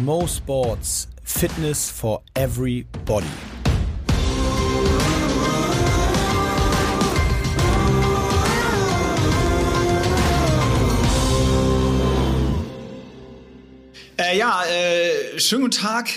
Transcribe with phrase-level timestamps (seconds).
[0.00, 3.26] Mo Sports Fitness for Everybody.
[14.16, 16.08] Äh, ja, äh, schönen guten Tag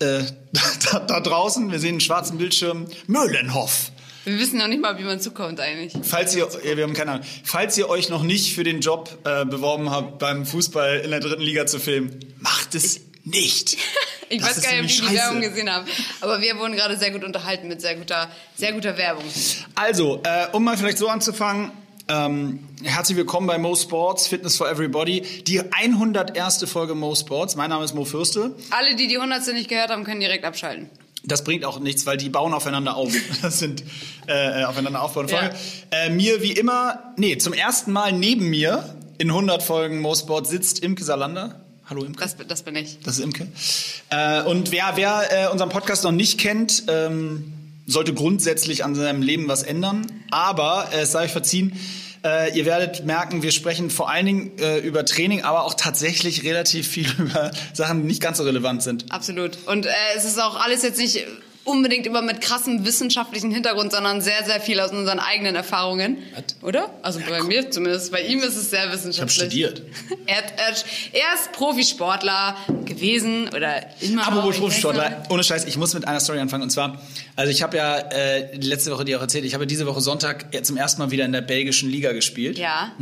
[0.00, 0.24] äh,
[0.90, 1.70] da, da draußen.
[1.70, 2.86] Wir sehen einen schwarzen Bildschirm.
[3.06, 3.92] Möhlenhoff.
[4.24, 5.92] Wir wissen noch nicht mal, wie man zukommt eigentlich.
[6.02, 7.26] Falls ihr, wir haben keine Ahnung.
[7.44, 11.20] Falls ihr euch noch nicht für den Job äh, beworben habt, beim Fußball in der
[11.20, 13.76] dritten Liga zu filmen, macht es nicht.
[14.28, 15.14] Ich Das weiß gar nicht, ob nämlich die die.
[15.14, 15.86] Werbung gesehen haben.
[16.22, 19.24] Aber wir wurden gerade sehr gut unterhalten mit sehr guter, sehr guter Werbung.
[19.74, 21.70] Also, äh, um mal vielleicht so anzufangen.
[22.08, 25.20] Ähm, herzlich willkommen bei Mo Sports, Fitness for Everybody.
[25.46, 26.64] Die 101.
[26.64, 27.56] Folge Mo Sports.
[27.56, 28.56] Mein Name ist Mo Fürste.
[28.70, 30.88] Alle, die die Hundertste nicht gehört haben, können direkt abschalten.
[31.24, 33.12] Das bringt auch nichts, weil die bauen aufeinander auf.
[33.42, 33.84] Das sind
[34.26, 35.40] äh, aufeinander aufbauende Ja.
[35.40, 35.56] Folgen.
[35.90, 40.46] Äh, mir wie immer, nee, zum ersten Mal neben mir in 100 Folgen Mo Sport
[40.48, 41.60] sitzt Imke Salander.
[41.88, 42.20] Hallo Imke.
[42.20, 42.98] Das, das bin ich.
[43.04, 43.46] Das ist Imke.
[44.10, 47.52] Äh, und wer, wer äh, unseren Podcast noch nicht kennt, ähm,
[47.86, 50.06] sollte grundsätzlich an seinem Leben was ändern.
[50.30, 51.78] Aber äh, es sei euch verziehen,
[52.24, 56.44] äh, ihr werdet merken, wir sprechen vor allen Dingen äh, über Training, aber auch tatsächlich
[56.44, 59.06] relativ viel über Sachen, die nicht ganz so relevant sind.
[59.10, 59.58] Absolut.
[59.66, 61.26] Und äh, es ist auch alles jetzt nicht
[61.64, 66.18] unbedingt immer mit krassem wissenschaftlichen Hintergrund, sondern sehr, sehr viel aus unseren eigenen Erfahrungen.
[66.34, 66.62] Was?
[66.62, 66.90] Oder?
[67.02, 68.10] Also bei mir zumindest.
[68.10, 69.36] Bei ihm ist es sehr wissenschaftlich.
[69.36, 69.82] studiert.
[70.24, 74.26] Er, er, er ist Profisportler gewesen oder immer.
[74.26, 76.62] Apropos Ich Profisportler, ohne Scheiß, ich muss mit einer Story anfangen.
[76.62, 77.02] Und zwar,
[77.34, 80.46] also ich habe ja äh, letzte Woche dir auch erzählt, ich habe diese Woche Sonntag
[80.54, 82.56] ja zum ersten Mal wieder in der belgischen Liga gespielt.
[82.56, 82.92] Ja.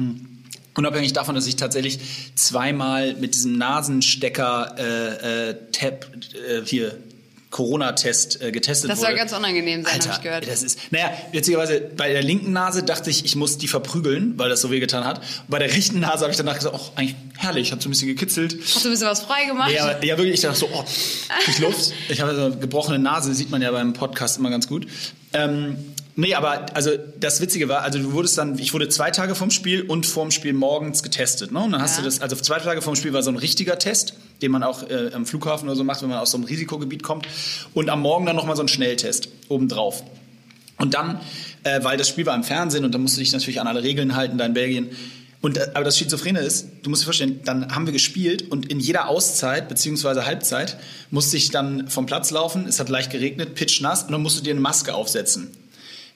[0.74, 1.98] Unabhängig davon, dass ich tatsächlich
[2.34, 6.06] zweimal mit diesem Nasenstecker äh, äh, Tab
[6.48, 6.98] äh, hier
[7.50, 9.08] Corona-Test äh, getestet Das wurde.
[9.08, 10.46] soll ganz unangenehm sein, habe ich gehört.
[10.48, 14.48] Das ist, naja, witzigerweise, bei der linken Nase dachte ich, ich muss die verprügeln, weil
[14.48, 15.18] das so wehgetan hat.
[15.18, 17.90] Und bei der rechten Nase habe ich danach gesagt, ach, eigentlich herrlich, hat so ein
[17.90, 18.56] bisschen gekitzelt.
[18.62, 19.72] Hast du ein bisschen was frei gemacht?
[19.72, 20.84] Ja, ja, wirklich, ich dachte so, oh,
[21.44, 21.92] krieg Luft.
[22.08, 24.86] Ich habe so eine gebrochene Nase, sieht man ja beim Podcast immer ganz gut.
[25.32, 25.76] Ähm,
[26.16, 29.50] nee, aber also das Witzige war, also du wurdest dann, ich wurde zwei Tage vom
[29.50, 31.52] Spiel und vorm Spiel morgens getestet.
[31.52, 31.60] Ne?
[31.60, 32.02] Und dann hast Ja.
[32.02, 34.88] du das, also zwei Tage vom Spiel war so ein richtiger Test, den man auch
[34.88, 37.26] äh, am Flughafen oder so macht, wenn man aus so einem Risikogebiet kommt.
[37.74, 40.02] Und am Morgen dann nochmal so ein Schnelltest obendrauf.
[40.78, 41.20] Und dann,
[41.62, 43.82] äh, weil das Spiel war im Fernsehen und da musst du dich natürlich an alle
[43.82, 44.90] Regeln halten da in Belgien.
[45.42, 48.70] Und, äh, aber das Schizophrene ist, du musst dir vorstellen, dann haben wir gespielt und
[48.70, 50.78] in jeder Auszeit beziehungsweise Halbzeit
[51.10, 54.42] musste ich dann vom Platz laufen, es hat leicht geregnet, pitchnass und dann musst du
[54.42, 55.50] dir eine Maske aufsetzen.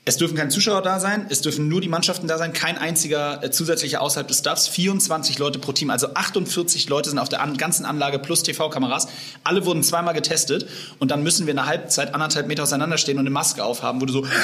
[0.06, 3.42] Es dürfen keine Zuschauer da sein, es dürfen nur die Mannschaften da sein, kein einziger
[3.42, 7.40] äh, zusätzlicher außerhalb des Staffs, 24 Leute pro Team, also 48 Leute sind auf der
[7.40, 9.08] an ganzen Anlage plus TV-Kameras.
[9.44, 10.66] Alle wurden zweimal getestet
[10.98, 14.00] und dann müssen wir in der Halbzeit anderthalb Meter auseinander stehen und eine Maske aufhaben,
[14.02, 14.26] wo du so...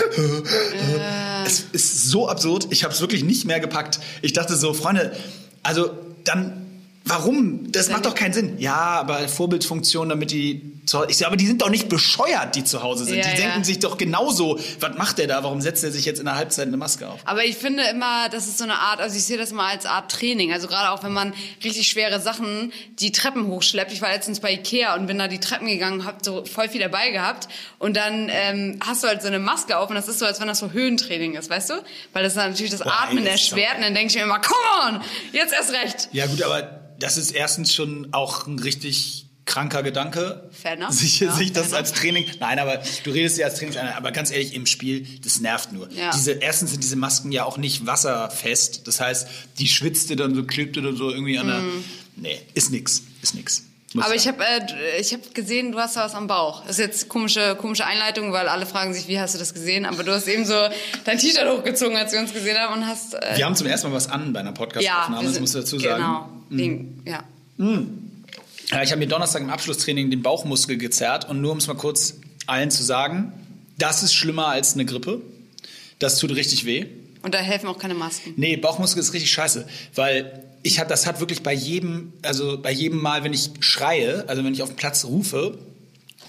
[1.44, 3.98] Es ist so absurd, ich habe es wirklich nicht mehr gepackt.
[4.22, 5.12] Ich dachte so, Freunde,
[5.62, 5.90] also
[6.24, 6.66] dann...
[7.04, 7.72] Warum?
[7.72, 8.58] Das macht doch keinen Sinn.
[8.58, 11.08] Ja, aber Vorbildfunktion, damit die zu Hause.
[11.10, 13.16] Ich sage, aber die sind doch nicht bescheuert, die zu Hause sind.
[13.16, 13.48] Ja, die ja.
[13.48, 15.42] denken sich doch genauso, was macht der da?
[15.42, 17.20] Warum setzt er sich jetzt in der Halbzeit eine Maske auf?
[17.24, 19.86] Aber ich finde immer, das ist so eine Art, also ich sehe das immer als
[19.86, 20.52] Art Training.
[20.52, 21.32] Also gerade auch wenn man
[21.64, 23.92] richtig schwere Sachen, die Treppen hochschleppt.
[23.92, 26.80] Ich war letztens bei Ikea und bin da die Treppen gegangen, hab so voll viel
[26.80, 27.48] dabei gehabt.
[27.78, 30.40] Und dann ähm, hast du halt so eine Maske auf und das ist so, als
[30.40, 31.74] wenn das so Höhentraining ist, weißt du?
[32.12, 33.76] Weil das dann natürlich das Boah, Atmen ey, ist erschwert.
[33.76, 35.00] Und dann denke ich mir immer, come on,
[35.32, 36.08] jetzt erst recht.
[36.12, 40.48] Ja gut, aber das ist erstens schon auch ein richtig kranker Gedanke.
[40.62, 40.92] Enough.
[40.92, 42.24] Sich, Ja, sich das als Training.
[42.38, 45.90] Nein, aber du redest ja als Training, aber ganz ehrlich, im Spiel, das nervt nur.
[45.90, 46.10] Ja.
[46.12, 48.86] Diese, erstens sind diese Masken ja auch nicht wasserfest.
[48.86, 49.28] Das heißt,
[49.58, 51.62] die schwitzte dann so, klebte dann so irgendwie an der.
[52.16, 53.02] Nee, ist nix.
[53.22, 53.64] Ist nix.
[53.92, 54.02] Muss Mhm.
[54.02, 54.34] Aber ich sein.
[54.34, 56.60] habe äh, ich hab gesehen, du hast da was am Bauch.
[56.62, 59.84] Das ist jetzt komische komische Einleitung, weil alle fragen sich, wie hast du das gesehen?
[59.84, 60.54] Aber du hast eben so
[61.04, 63.88] dein T-Shirt hochgezogen, als wir uns gesehen haben und hast äh, Wir haben zum ersten
[63.88, 65.96] Mal was an bei einer Podcast-Aufnahme, wir das musst du dazu sagen.
[66.04, 66.28] Genau.
[66.50, 67.24] Wegen, ja.
[67.58, 67.82] Ja,
[68.82, 72.14] ich habe mir Donnerstag im Abschlusstraining den Bauchmuskel gezerrt und nur um es mal kurz
[72.46, 73.32] allen zu sagen,
[73.78, 75.20] das ist schlimmer als eine Grippe.
[75.98, 76.86] Das tut richtig weh.
[77.22, 78.32] Und da helfen auch keine Masken.
[78.36, 82.70] Nee, Bauchmuskel ist richtig scheiße, weil ich hat das hat wirklich bei jedem, also bei
[82.70, 85.58] jedem Mal, wenn ich schreie, also wenn ich auf den Platz rufe,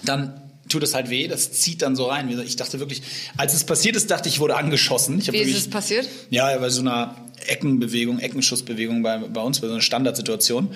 [0.04, 2.28] dann tut das halt weh, das zieht dann so rein.
[2.44, 3.02] Ich dachte wirklich,
[3.36, 5.18] als es passiert ist, dachte ich, ich wurde angeschossen.
[5.18, 6.08] Ich Wie ist wirklich- es passiert?
[6.30, 7.14] ja, bei so einer
[7.46, 10.68] Eckenbewegung, Eckenschussbewegung bei, bei uns, bei so einer Standardsituation,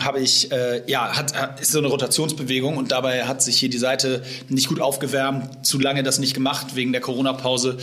[0.00, 3.68] habe ich, äh, ja, hat, hat, ist so eine Rotationsbewegung und dabei hat sich hier
[3.68, 7.78] die Seite nicht gut aufgewärmt, zu lange das nicht gemacht wegen der Corona-Pause.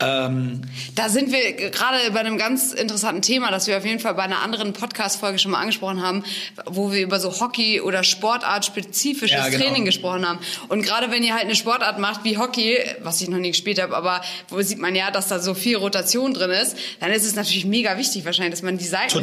[0.00, 0.62] Ähm,
[0.96, 4.24] Da sind wir gerade bei einem ganz interessanten Thema, das wir auf jeden Fall bei
[4.24, 6.24] einer anderen Podcast-Folge schon mal angesprochen haben,
[6.66, 9.64] wo wir über so Hockey oder Sportart-spezifisches Ja, genau.
[9.64, 10.40] Training gesprochen haben.
[10.68, 13.80] Und gerade wenn ihr halt eine Sportart macht wie Hockey, was ich noch nie gespielt
[13.80, 17.24] habe, aber wo sieht man ja, dass da so viel Rotation drin ist, dann ist
[17.24, 19.20] es natürlich mega wichtig wahrscheinlich, dass man die Seiten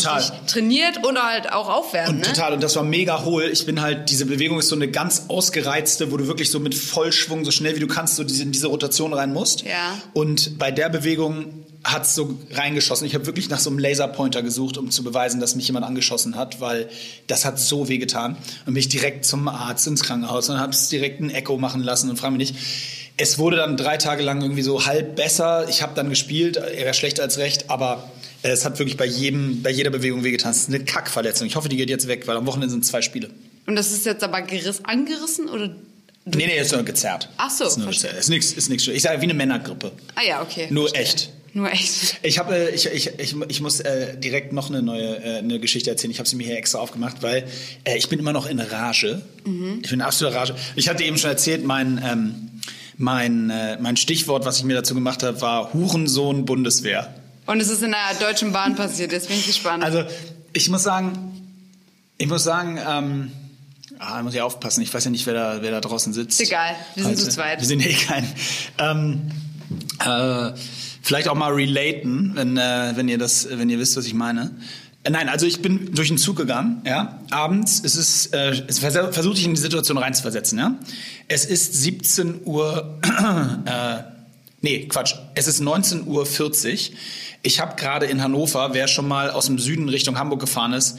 [0.48, 2.28] trainiert und halt auch aufwärmen, Und ne?
[2.28, 3.50] total, und das war mega hohl.
[3.52, 6.76] Ich bin halt, diese Bewegung ist so eine ganz ausgereizte, wo du wirklich so mit
[6.76, 9.62] Vollschwung, so schnell wie du kannst, so diese, in diese Rotation rein musst.
[9.64, 9.98] Ja.
[10.14, 13.08] Und bei der Bewegung hat's so reingeschossen.
[13.08, 16.36] Ich habe wirklich nach so einem Laserpointer gesucht, um zu beweisen, dass mich jemand angeschossen
[16.36, 16.90] hat, weil
[17.28, 18.38] das hat so weh getan.
[18.66, 21.82] Und bin ich direkt zum Arzt ins Krankenhaus und habe es direkt ein Echo machen
[21.82, 22.64] lassen und frage mich nicht.
[23.18, 25.68] Es wurde dann drei Tage lang irgendwie so halb besser.
[25.70, 28.10] Ich habe dann gespielt, eher schlechter als recht, aber
[28.44, 30.52] es hat wirklich bei jedem, bei jeder Bewegung wehgetan.
[30.52, 31.48] Es ist eine Kackverletzung.
[31.48, 33.30] Ich hoffe, die geht jetzt weg, weil am Wochenende sind zwei Spiele.
[33.68, 35.76] Und das ist jetzt aber geriss, angerissen oder?
[36.26, 37.30] Nee, nee, ist nur gezerrt.
[37.38, 38.18] Ach so, ist nur gezerrt.
[38.18, 38.88] Ist nichts, ist nichts.
[38.88, 39.92] Ich sage wie eine Männergrippe.
[40.16, 40.68] Ah ja, okay.
[40.70, 41.02] Nur verstehe.
[41.02, 41.30] echt.
[41.54, 42.20] Nur echt.
[42.24, 45.60] Ich habe, äh, ich, ich, ich, ich muss äh, direkt noch eine neue äh, eine
[45.60, 46.12] Geschichte erzählen.
[46.12, 47.46] Ich habe sie mir hier extra aufgemacht, weil
[47.84, 49.22] äh, ich bin immer noch in Rage.
[49.82, 50.56] Ich bin in absoluter Rage.
[50.76, 52.36] Ich hatte eben schon erzählt, mein ähm,
[52.98, 57.14] mein äh, mein Stichwort, was ich mir dazu gemacht habe, war Hurensohn Bundeswehr.
[57.52, 59.84] Und es ist in der Deutschen Bahn passiert, jetzt bin ich gespannt.
[59.84, 60.06] Also
[60.54, 61.34] ich muss sagen,
[62.18, 63.32] ich muss sagen, ähm,
[64.00, 64.82] ah, da muss ich aufpassen.
[64.84, 66.40] Ich weiß ja nicht, wer da, wer da draußen sitzt.
[66.40, 67.60] Ist egal, wir sind zu zweit.
[67.60, 68.26] Wir sind eh kein.
[68.78, 69.32] Ähm,
[70.00, 70.58] äh,
[71.02, 74.52] vielleicht auch mal relaten, wenn, äh, wenn ihr das, wenn ihr wisst, was ich meine.
[75.04, 77.20] Äh, Nein, also ich bin durch den Zug gegangen, ja.
[77.32, 80.76] Abends ist es, äh, es vers versuche ich in die Situation reinzuversetzen, ja.
[81.28, 82.98] Es ist 17 Uhr,
[83.66, 84.04] äh,
[84.62, 86.98] nee, Quatsch, es ist 19.40 Uhr.
[87.44, 90.98] Ich habe gerade in Hannover, wer schon mal aus dem Süden Richtung Hamburg gefahren ist,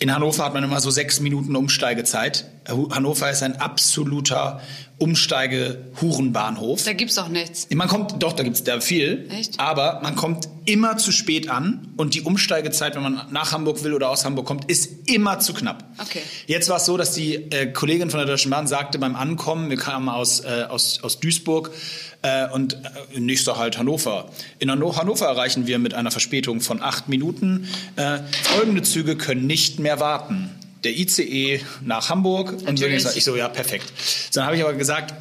[0.00, 2.46] in Hannover hat man immer so sechs Minuten Umsteigezeit.
[2.66, 4.62] Hannover ist ein absoluter
[4.96, 6.84] Umsteige-Hurenbahnhof.
[6.84, 7.68] da gibt's doch nichts.
[7.70, 9.28] Man kommt, doch, da gibt's da viel.
[9.30, 9.60] Echt?
[9.60, 13.92] Aber man kommt immer zu spät an und die Umsteigezeit, wenn man nach Hamburg will
[13.92, 15.84] oder aus Hamburg kommt, ist immer zu knapp.
[15.98, 16.22] Okay.
[16.46, 19.68] Jetzt war es so, dass die äh, Kollegin von der Deutschen Bahn sagte beim Ankommen,
[19.68, 22.09] wir kamen aus, äh, aus, aus Duisburg äh,
[22.52, 22.74] und
[23.14, 24.30] äh, nächster halt Hannover.
[24.58, 27.68] In Hanno Hannover erreichen wir mit einer Verspätung von acht Minuten.
[27.96, 30.50] Äh, folgende Züge können nicht mehr warten.
[30.84, 32.64] Der ICE nach Hamburg und.
[32.64, 33.04] Natürlich.
[33.16, 33.92] ich so, ja, perfekt.
[34.34, 35.14] Dann habe ich aber gesagt,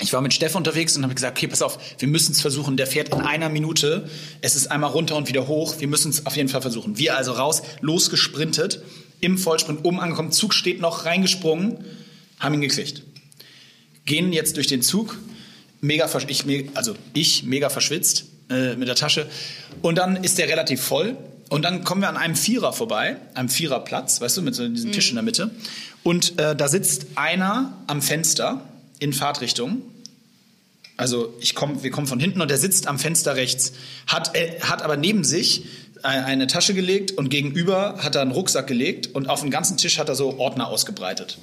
[0.00, 2.76] ich war mit Steff unterwegs und habe gesagt, okay, pass auf, wir müssen es versuchen.
[2.76, 4.08] Der fährt in einer Minute.
[4.40, 5.76] Es ist einmal runter und wieder hoch.
[5.78, 6.98] Wir müssen es auf jeden Fall versuchen.
[6.98, 8.82] Wir also raus, losgesprintet,
[9.20, 10.32] im Vollsprint oben angekommen.
[10.32, 11.84] Zug steht noch, reingesprungen,
[12.38, 13.02] haben ihn gekriegt.
[14.04, 15.18] Gehen jetzt durch den Zug,
[15.80, 16.44] mega, ich,
[16.74, 19.26] also ich mega verschwitzt äh, mit der Tasche.
[19.82, 21.16] Und dann ist der relativ voll.
[21.48, 24.92] Und dann kommen wir an einem Vierer vorbei, einem Viererplatz, weißt du, mit so diesem
[24.92, 25.50] Tisch in der Mitte.
[26.04, 28.62] Und äh, da sitzt einer am Fenster
[29.00, 29.82] in Fahrtrichtung.
[30.96, 33.72] Also ich komm, wir kommen von hinten und der sitzt am Fenster rechts,
[34.06, 35.64] hat, äh, hat aber neben sich
[36.02, 39.76] äh, eine Tasche gelegt und gegenüber hat er einen Rucksack gelegt und auf dem ganzen
[39.76, 41.38] Tisch hat er so Ordner ausgebreitet.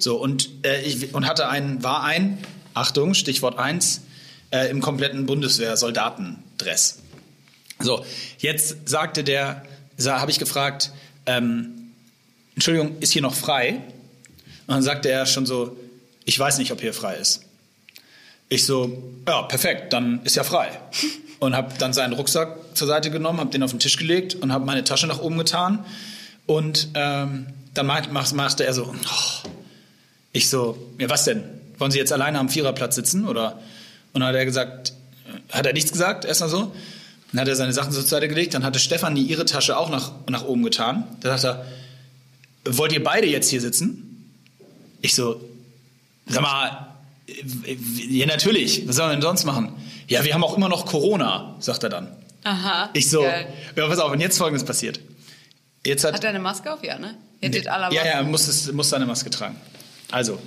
[0.00, 2.38] So und, äh, ich, und hatte einen, war ein,
[2.74, 4.02] Achtung, Stichwort 1,
[4.50, 6.98] äh, im kompletten Bundeswehr-Soldatendress.
[7.80, 8.04] So,
[8.38, 9.64] jetzt sagte der,
[10.04, 10.92] habe ich gefragt,
[11.26, 11.92] ähm,
[12.54, 13.80] Entschuldigung, ist hier noch frei?
[14.66, 15.76] Und dann sagte er schon so,
[16.24, 17.42] ich weiß nicht, ob hier frei ist.
[18.48, 20.80] Ich so, ja, perfekt, dann ist ja frei.
[21.38, 24.52] Und habe dann seinen Rucksack zur Seite genommen, habe den auf den Tisch gelegt und
[24.52, 25.84] habe meine Tasche nach oben getan.
[26.46, 29.48] Und ähm, dann macht, macht, machte er so, oh.
[30.32, 31.42] ich so, ja, was denn?
[31.78, 33.26] Wollen Sie jetzt alleine am Viererplatz sitzen?
[33.26, 33.58] Oder?
[34.12, 34.92] Und dann hat er gesagt,
[35.50, 36.72] hat er nichts gesagt, erstmal so.
[37.32, 39.90] Dann hat er seine Sachen so zur Seite gelegt, dann hatte Stefanie ihre Tasche auch
[39.90, 41.04] nach, nach oben getan.
[41.20, 41.56] Da sagt
[42.64, 44.30] er, wollt ihr beide jetzt hier sitzen?
[45.00, 45.40] Ich so,
[46.26, 46.94] sag mal,
[48.08, 49.72] ja natürlich, was sollen wir denn sonst machen?
[50.06, 52.08] Ja, wir haben auch immer noch Corona, sagt er dann.
[52.44, 52.90] Aha.
[52.92, 53.46] Ich so, Geil.
[53.74, 55.00] ja, pass auf, und jetzt folgendes passiert.
[55.84, 56.84] Jetzt hat, Hat er eine Maske auf?
[56.84, 57.16] Ja, ne?
[57.40, 57.66] Ihr Nee.
[57.66, 57.96] alle Ja, Masken.
[58.06, 59.56] ja, er muss, es, muss seine Maske tragen.
[60.10, 60.38] Also,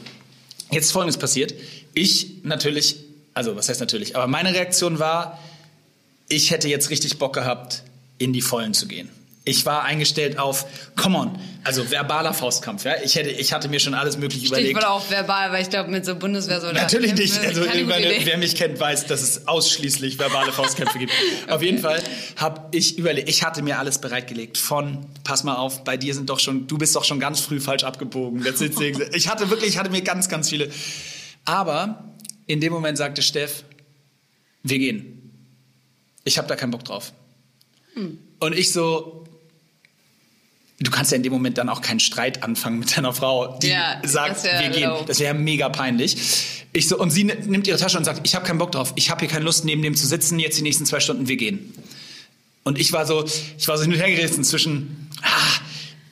[0.71, 1.53] jetzt ist folgendes passiert.
[1.93, 2.97] Ich natürlich,
[3.33, 5.39] also was heißt natürlich, aber meine Reaktion war,
[6.29, 7.83] ich hätte jetzt richtig Bock gehabt,
[8.17, 9.09] in die Vollen zu gehen.
[9.47, 10.65] Ich war eingestellt auf,
[10.97, 12.83] come on, also verbaler Faustkampf.
[12.83, 12.95] Ja?
[13.01, 14.71] Ich, hätte, ich hatte mir schon alles mögliche überlegt.
[14.71, 16.81] Stichwort auch verbal, weil ich glaube, mit so Bundeswehrsoldaten.
[16.81, 17.39] Natürlich nicht.
[17.39, 21.13] Also, ich meine, wer mich kennt, weiß, dass es ausschließlich verbale Faustkämpfe gibt.
[21.47, 22.03] Auf jeden Fall
[22.35, 26.29] habe ich überlegt, ich hatte mir alles bereitgelegt von, pass mal auf, bei dir sind
[26.29, 28.45] doch schon, du bist doch schon ganz früh falsch abgebogen.
[29.13, 30.69] Ich hatte wirklich, ich hatte mir ganz, ganz viele.
[31.45, 32.13] Aber
[32.47, 33.63] in dem Moment sagte Steff,
[34.63, 35.31] wir gehen.
[36.25, 37.13] Ich habe da keinen Bock drauf.
[38.39, 39.26] Und ich so,
[40.79, 43.69] du kannst ja in dem Moment dann auch keinen Streit anfangen mit deiner Frau, die
[43.69, 44.89] Ja, sagt, wir gehen.
[44.89, 45.03] low.
[45.05, 46.17] Das wäre mega peinlich.
[46.73, 49.09] Ich so, und sie nimmt ihre Tasche und sagt, ich habe keinen Bock drauf, ich
[49.09, 51.73] habe hier keine Lust, neben dem zu sitzen, jetzt die nächsten zwei Stunden, wir gehen.
[52.63, 53.25] Und ich war so,
[53.57, 55.27] ich war so hin und her gerissen zwischen, ah,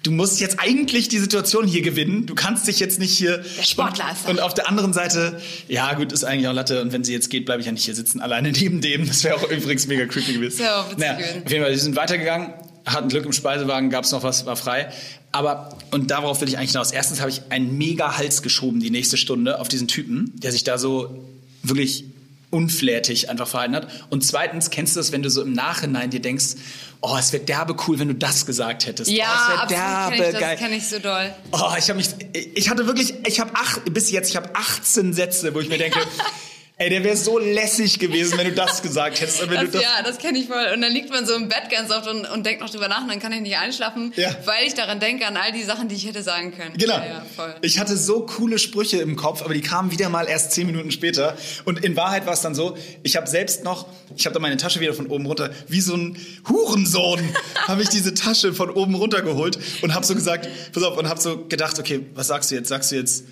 [0.03, 3.39] du musst jetzt eigentlich die Situation hier gewinnen, du kannst dich jetzt nicht hier...
[3.57, 4.29] Der Sportler ist da.
[4.31, 7.29] Und auf der anderen Seite, ja gut, ist eigentlich auch Latte und wenn sie jetzt
[7.29, 9.05] geht, bleibe ich ja nicht hier sitzen, alleine neben dem.
[9.05, 10.59] Das wäre auch übrigens mega creepy gewesen.
[10.61, 11.17] Witzig naja.
[11.43, 12.53] Auf jeden Fall, wir sind weitergegangen
[12.85, 14.91] hatten Glück im Speisewagen, gab es noch was, war frei.
[15.31, 16.91] Aber, und darauf will ich eigentlich hinaus.
[16.91, 20.63] Erstens habe ich einen mega Hals geschoben die nächste Stunde auf diesen Typen, der sich
[20.63, 21.27] da so
[21.63, 22.05] wirklich
[22.51, 23.87] unflätig einfach verhalten hat.
[24.09, 26.55] Und zweitens, kennst du das, wenn du so im Nachhinein dir denkst,
[27.01, 29.11] oh, es wäre derbe cool, wenn du das gesagt hättest.
[29.11, 31.33] Ja, oh, es absolut kenn ich, das kenne ich so doll.
[31.51, 35.13] Oh, ich habe mich, ich hatte wirklich, ich habe acht, bis jetzt, ich habe 18
[35.13, 35.99] Sätze, wo ich mir denke,
[36.77, 39.41] Ey, der wäre so lässig gewesen, wenn du das gesagt hättest.
[39.41, 40.71] Und wenn Das, du das, ja, das kenne ich voll.
[40.73, 43.01] Und dann liegt man so im Bett ganz oft und, und denkt noch drüber nach
[43.01, 44.35] und dann kann ich nicht einschlafen, Ja.
[44.43, 46.75] weil ich daran denke, an all die Sachen, die ich hätte sagen können.
[46.77, 46.95] Genau.
[46.97, 47.55] Ja, ja, voll.
[47.61, 50.91] Ich hatte so coole Sprüche im Kopf, aber die kamen wieder mal erst zehn Minuten
[50.91, 51.37] später.
[51.63, 54.57] Und in Wahrheit war es dann so, ich habe selbst noch, ich habe da meine
[54.57, 56.17] Tasche wieder von oben runter, wie so ein
[56.49, 57.21] Hurensohn,
[57.67, 61.07] habe ich diese Tasche von oben runter geholt und habe so gesagt, pass auf, und
[61.07, 62.67] habe so gedacht, okay, was sagst du jetzt?
[62.67, 63.23] Sagst du jetzt,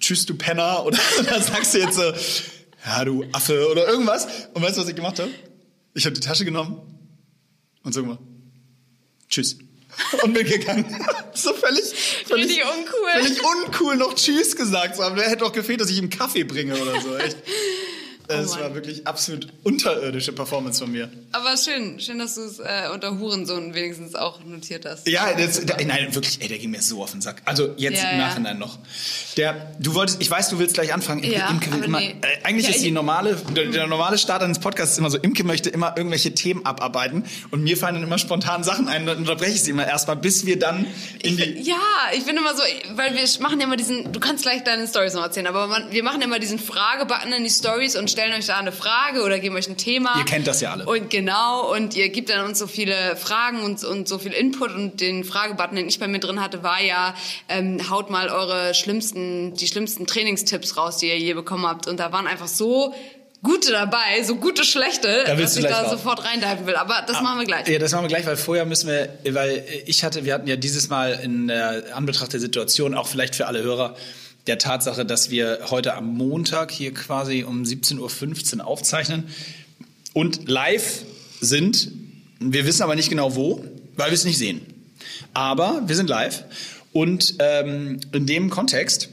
[0.00, 0.84] tschüss, du Penner?
[0.84, 2.12] Oder, oder sagst du jetzt so,
[2.84, 4.26] ja, du Affe oder irgendwas?
[4.54, 5.30] Und weißt du, was ich gemacht habe?
[5.94, 6.80] Ich habe die Tasche genommen
[7.82, 8.20] und so gemacht,
[9.28, 9.58] tschüss.
[10.22, 10.86] Und bin gegangen.
[11.34, 11.84] so völlig,
[12.26, 13.10] völlig, Richtig uncool.
[13.12, 15.16] völlig uncool noch Tschüss gesagt zu haben.
[15.16, 17.16] Der hätte doch gefehlt, dass ich ihm Kaffee bringe oder so.
[17.16, 17.36] Echt.
[18.28, 18.60] Es Mann.
[18.60, 21.10] war wirklich absolut unterirdische Performance von mir.
[21.32, 25.08] Aber schön, schön, dass du es äh, unter Hurensohn wenigstens auch notiert hast.
[25.08, 27.42] Ja, das, da, nein, wirklich, ey, der ging mir so auf den Sack.
[27.44, 28.26] Also jetzt Ja, im ja.
[28.28, 28.78] Nachhinein noch.
[29.36, 31.24] Der, du wolltest, ich weiß, du willst gleich anfangen.
[31.24, 32.14] Ja, Imke will immer, nee.
[32.22, 35.18] äh, eigentlich Ja, ist die ich- normale, der, der normale Start eines Podcasts immer so,
[35.18, 39.18] Imke möchte immer irgendwelche Themen abarbeiten und mir fallen dann immer spontan Sachen ein, dann
[39.18, 40.86] unterbreche ich sie immer erstmal, bis wir dann
[41.22, 41.76] in die, Ja,
[42.14, 42.62] ich bin immer so,
[42.94, 45.90] weil wir machen ja immer diesen, du kannst gleich deine Stories noch erzählen, aber man,
[45.90, 49.38] wir machen immer diesen Fragebutton in die Stories und stellen euch da eine Frage oder
[49.38, 50.16] geben euch ein Thema.
[50.18, 50.86] Ihr kennt das ja alle.
[50.86, 54.70] Und genau, und ihr gebt dann uns so viele Fragen und, und so viel Input
[54.72, 57.14] und den Fragebutton, den ich bei mir drin hatte, war ja,
[57.48, 61.88] ähm, haut mal eure schlimmsten, die schlimmsten Trainingstipps raus, die ihr je bekommen habt.
[61.88, 62.94] Und da waren einfach so
[63.42, 65.90] gute dabei, so gute, schlechte, Da dass ich da drauf.
[65.90, 66.76] sofort reindeiven will.
[66.76, 67.66] Aber das machen wir gleich.
[67.66, 70.54] Ja, das machen wir gleich, weil vorher müssen wir, weil ich hatte, wir hatten ja
[70.54, 73.96] dieses Mal in der Anbetracht der Situation, auch vielleicht für alle Hörer,
[74.46, 79.24] der Tatsache, dass wir heute am Montag hier quasi um 17.15 Uhr aufzeichnen
[80.12, 81.04] und live
[81.40, 81.90] sind.
[82.40, 83.64] Wir wissen aber nicht genau wo,
[83.96, 84.60] weil wir es nicht sehen.
[85.32, 86.44] Aber wir sind live
[86.92, 89.08] und ähm, in dem Kontext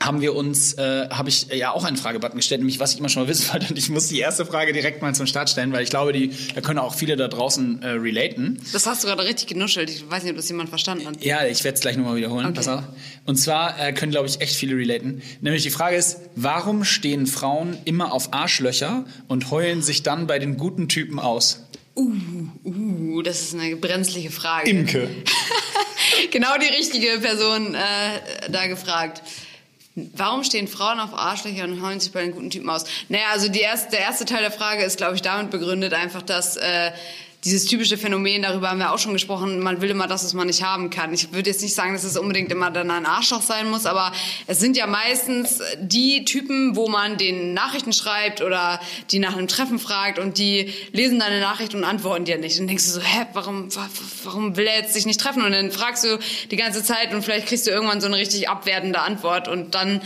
[0.00, 3.08] haben wir uns, äh, habe ich ja auch einen Fragebutton gestellt, nämlich was ich immer
[3.08, 3.66] schon mal wissen wollte.
[3.70, 6.30] Und ich muss die erste Frage direkt mal zum Start stellen, weil ich glaube, die,
[6.54, 8.60] da können auch viele da draußen äh, relaten.
[8.72, 9.90] Das hast du gerade richtig genuschelt.
[9.90, 11.24] Ich weiß nicht, ob das jemand verstanden hat.
[11.24, 12.46] Ja, ich werde es gleich nochmal wiederholen.
[12.46, 12.54] Okay.
[12.54, 12.84] Pass auf.
[13.26, 15.20] Und zwar äh, können, glaube ich, echt viele relaten.
[15.40, 20.38] Nämlich die Frage ist, warum stehen Frauen immer auf Arschlöcher und heulen sich dann bei
[20.38, 21.64] den guten Typen aus?
[21.96, 24.70] Uh, das ist eine brenzliche Frage.
[24.70, 25.08] Imke.
[26.30, 29.22] genau die richtige Person äh, da gefragt.
[30.14, 32.84] Warum stehen Frauen auf Arschlöcher und heulen sich bei den guten Typen aus?
[33.08, 36.22] Naja, also die erste, der erste Teil der Frage ist, glaube ich, damit begründet einfach,
[36.22, 36.92] dass äh,
[37.44, 40.48] dieses typische Phänomen, darüber haben wir auch schon gesprochen, man will immer das, was man
[40.48, 41.14] nicht haben kann.
[41.14, 44.12] Ich würde jetzt nicht sagen, dass es unbedingt immer dann ein Arschloch sein muss, aber
[44.48, 48.80] es sind ja meistens die Typen, wo man den Nachrichten schreibt oder
[49.12, 52.58] die nach einem Treffen fragt und die lesen deine Nachricht und antworten dir nicht.
[52.58, 53.88] Und denkst du so, hä, warum, wa-
[54.24, 55.42] warum will er jetzt sich nicht treffen?
[55.42, 56.18] Und dann fragst du
[56.50, 60.00] die ganze Zeit und vielleicht kriegst du irgendwann so eine richtig abwertende Antwort und dann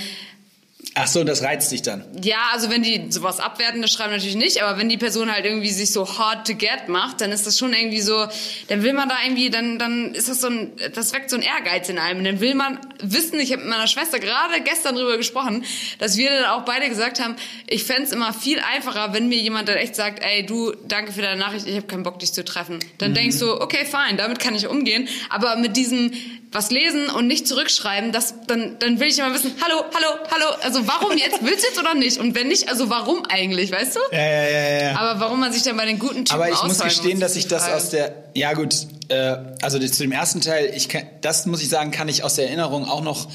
[0.95, 2.05] Ach so, das reizt dich dann.
[2.23, 5.71] ja, also wenn die sowas Abwertendes schreiben, natürlich nicht, aber wenn die Person halt irgendwie
[5.71, 8.27] sich so hard to get macht, dann ist das schon irgendwie so,
[8.69, 11.43] dann will man da irgendwie, dann, dann ist das so ein, das weckt so ein
[11.43, 12.23] Ehrgeiz in einem.
[12.25, 15.65] Dann will man wissen, ich habe mit meiner Schwester gerade gestern drüber gesprochen,
[15.99, 19.71] dass wir dann auch beide gesagt haben, ich fänd's immer viel einfacher, wenn mir jemand
[19.71, 22.45] dann echt sagt, ey, du, danke für deine Nachricht, ich habe keinen Bock, dich zu
[22.45, 22.81] treffen.
[22.99, 25.09] Dann denkst du, okay, fine, damit kann ich umgehen.
[25.31, 26.13] Aber mit diesem
[26.53, 30.57] was lesen und nicht zurückschreiben, das, dann, dann will ich immer wissen, hallo, hallo, hallo,
[30.63, 31.39] also warum jetzt?
[31.43, 32.19] Willst du jetzt oder nicht?
[32.19, 34.01] Und wenn nicht, also warum eigentlich, weißt du?
[34.13, 34.97] Ja, ja, ja, ja.
[34.99, 37.39] Aber warum man sich dann bei den guten Typen Aber ich muss gestehen, dass ist
[37.39, 38.75] ich das aus der, ja gut,
[39.09, 42.35] äh, also zu dem ersten Teil, ich kann, das muss ich sagen, kann ich aus
[42.35, 43.29] der Erinnerung auch noch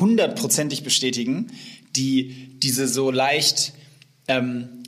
[0.00, 1.52] hundertprozentig bestätigen,
[1.94, 3.72] die diese so leicht
[4.28, 4.82] ähm,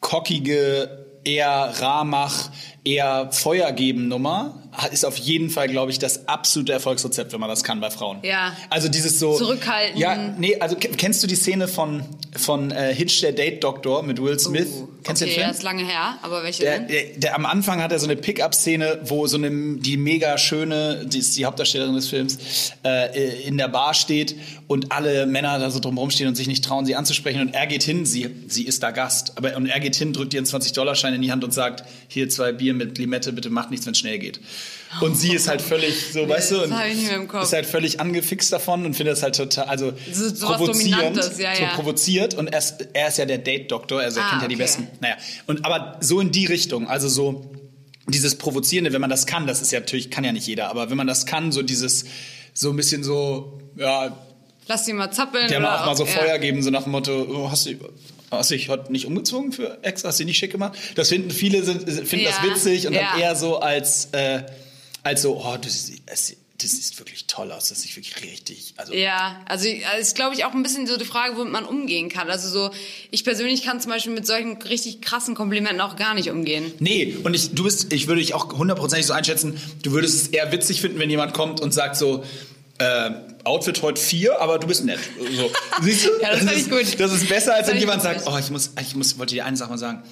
[0.00, 2.50] kockige, eher Rahmach,
[2.84, 7.48] eher Feuergeben Nummer hat- ist auf jeden Fall, glaube ich, das absolute Erfolgsrezept, wenn man
[7.48, 8.18] das kann bei Frauen.
[8.22, 8.56] Ja.
[8.70, 9.98] Also dieses so Zurückhalten.
[9.98, 12.04] Ja, nee, also ke- kennst du die Szene von
[12.36, 14.66] von äh, Hitch der Date Doktor mit Will Smith?
[14.68, 15.46] Uh, Kennst du okay, den Film?
[15.46, 16.88] ja, ist lange her, aber welche Der, denn?
[16.88, 21.06] der, der, am Anfang hat er so eine Pickup-Szene, wo so eine die mega schöne,
[21.06, 24.34] die ist die Hauptdarstellerin des Films, äh, in der Bar steht
[24.66, 27.40] und alle Männer da so drumherum stehen und sich nicht trauen, sie anzusprechen.
[27.40, 30.34] Und er geht hin, sie, sie ist da Gast, aber und er geht hin, drückt
[30.34, 33.70] ihr einen 20-Dollar-Schein in die Hand und sagt, hier zwei Bier mit Limette, bitte macht
[33.70, 34.40] nichts, wenn es schnell geht.
[35.00, 36.72] Und sie ist halt völlig so, weißt du, und
[37.42, 41.38] ist halt völlig angefixt davon und findet das halt total, also So- so provozierend, Dominantes,
[41.38, 41.68] ja, so ja.
[41.74, 44.54] provoziert und er ist, er ist ja der Date-Doktor, also er Ah, kennt ja die
[44.54, 44.62] okay.
[44.62, 47.50] besten naja, und aber so in die Richtung, also so
[48.08, 50.88] dieses Provozierende, wenn man das kann, das ist ja natürlich, kann ja nicht jeder, aber
[50.90, 52.04] wenn man das kann, so dieses,
[52.54, 54.16] so ein bisschen so, ja,
[54.68, 55.48] Lass die mal zappeln.
[55.48, 56.10] der mal auch mal so ja.
[56.10, 57.74] Feuer geben, so nach dem Motto, oh, hast du,
[58.36, 60.78] hast du dich heute nicht umgezogen für Ex, hast du dich nicht schick gemacht?
[60.94, 63.10] Das finden viele, sind, finden Ja, das witzig und ja.
[63.12, 64.42] dann eher so als, äh,
[65.02, 68.94] als so, oh, sie- es- das sieht wirklich toll aus, das sieht wirklich richtig, also,
[68.94, 72.08] Ja, also also ist, glaube ich, auch ein bisschen so die Frage, womit man umgehen
[72.08, 72.30] kann.
[72.30, 72.70] Also so,
[73.10, 76.72] ich persönlich kann zum Beispiel mit solchen richtig krassen Komplimenten auch gar nicht umgehen.
[76.78, 80.28] Nee, und ich, du bist, ich würde dich auch hundertprozentig so einschätzen, du würdest es
[80.28, 82.24] eher witzig finden, wenn jemand kommt und sagt so,
[82.78, 83.10] äh,
[83.44, 84.98] Outfit heute vier, aber du bist nett.
[85.36, 85.50] So.
[85.82, 86.10] Siehst du?
[86.20, 87.00] Ja, das ich ist, gut.
[87.00, 89.44] Das ist besser, als Das wenn jemand sagt, oh, ich muss, ich muss, wollte dir
[89.44, 90.02] eine Sache mal sagen.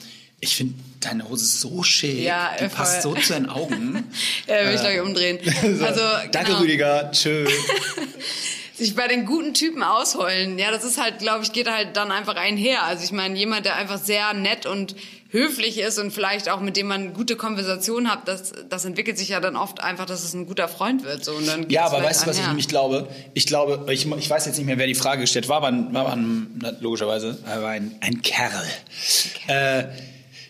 [0.40, 3.23] Ich finde deine Hose so schick, Ja, die äh, passt so voll.
[3.23, 4.04] zu deinen Augen.
[4.47, 5.38] Ja, will ich glaube ich umdrehen.
[5.78, 6.00] So, Also,
[6.33, 6.59] Danke, genau.
[6.61, 7.11] Rüdiger.
[7.12, 7.47] Tschö.
[8.75, 12.11] sich bei den guten Typen ausheulen, ja, das ist halt, glaube ich, geht halt dann
[12.11, 12.83] einfach einher.
[12.83, 14.97] Also ich meine, jemand, der einfach sehr nett und
[15.35, 19.31] höflich ist und vielleicht auch mit dem man gute Konversation hat, das, das entwickelt sich
[19.31, 21.25] ja dann oft einfach, dass es ein guter Freund wird.
[21.25, 23.09] So, und dann Ja, aber weißt du, was ich nämlich glaube?
[23.35, 25.93] Ich glaube, ich, ich weiß jetzt nicht mehr, wer die Frage gestellt war, aber ein,
[25.93, 28.64] war ein, logischerweise, aber ein, ein Kerl.
[29.49, 29.87] Äh,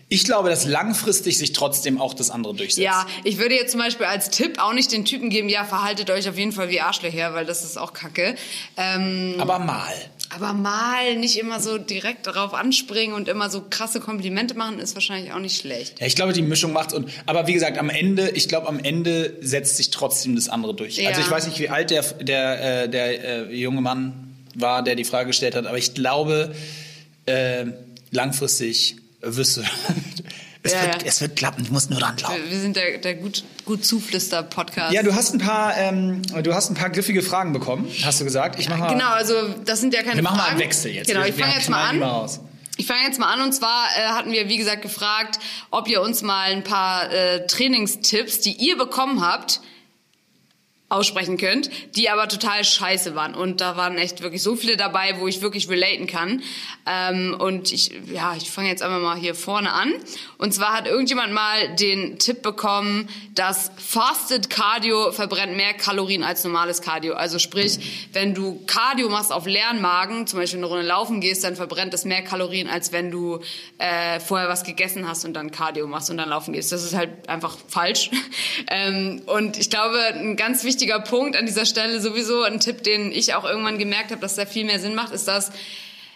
[0.09, 2.85] ich glaube, dass langfristig sich trotzdem auch das andere durchsetzt.
[2.85, 6.11] Ja, ich würde jetzt zum Beispiel als Tipp auch nicht den Typen geben, ja, verhaltet
[6.11, 8.37] euch auf jeden Fall wie Arschlöcher, weil das ist auch kacke.
[8.77, 9.93] Ähm, Aber mal.
[10.35, 14.95] aber mal nicht immer so direkt darauf anspringen und immer so krasse Komplimente machen, ist
[14.95, 16.01] wahrscheinlich auch nicht schlecht.
[16.01, 18.79] Ja, ich glaube, die Mischung macht's und aber wie gesagt, am Ende, ich glaube, am
[18.79, 20.97] Ende setzt sich trotzdem das andere durch.
[20.97, 21.11] Ja.
[21.11, 24.95] Also ich weiß nicht, wie alt der der äh, der äh, junge Mann war, der
[24.95, 26.55] die Frage gestellt hat, aber ich glaube,
[27.27, 27.67] äh,
[28.11, 28.97] langfristig
[29.31, 31.09] du es, Ja, wird, ja.
[31.09, 32.37] es wird klappen, du musst nur dran glauben.
[32.49, 34.93] Wir, sind der, der gut, gut Zuflüster-Podcast.
[34.93, 38.25] Ja, du hast ein paar, ähm, du hast ein paar griffige Fragen bekommen, hast du
[38.25, 38.59] gesagt.
[38.61, 40.57] Ich mach mal, Genau, also das sind ja keine wir machen mal Fragen.
[40.57, 41.09] einen Wechsel jetzt.
[41.09, 42.03] Genau, Wir- ich fange jetzt mal an.
[42.03, 42.41] raus.
[42.77, 45.39] Ich fange jetzt mal an und zwar äh, hatten wir, wie gesagt, gefragt,
[45.71, 49.61] ob ihr uns mal ein paar äh, Trainingstipps, die ihr bekommen habt,
[50.95, 53.35] aussprechen könnt, die aber total scheiße waren.
[53.35, 56.43] Und da waren echt wirklich so viele dabei, wo ich wirklich relaten kann.
[56.87, 59.93] Ähm, und ich, ja, ich fange jetzt einfach mal hier vorne an.
[60.39, 66.45] Und zwar hat irgendjemand mal den Tipp bekommen, dass Fasted Cardio verbrennt mehr Kalorien als
[66.45, 67.15] normales Cardio.
[67.15, 71.43] Also sprich, wenn du Cardio machst auf leeren Magen, zum Beispiel eine Runde laufen gehst,
[71.43, 73.41] dann verbrennt es mehr Kalorien, als wenn du
[73.79, 76.71] äh, vorher was gegessen hast und dann Cardio machst und dann laufen gehst.
[76.71, 78.11] Das ist halt einfach falsch.
[78.71, 83.13] ähm, und ich glaube, ein ganz wichtiger Punkt an dieser Stelle sowieso, ein Tipp, den
[83.13, 85.51] ich auch irgendwann gemerkt habe, dass der viel mehr Sinn macht, ist, dass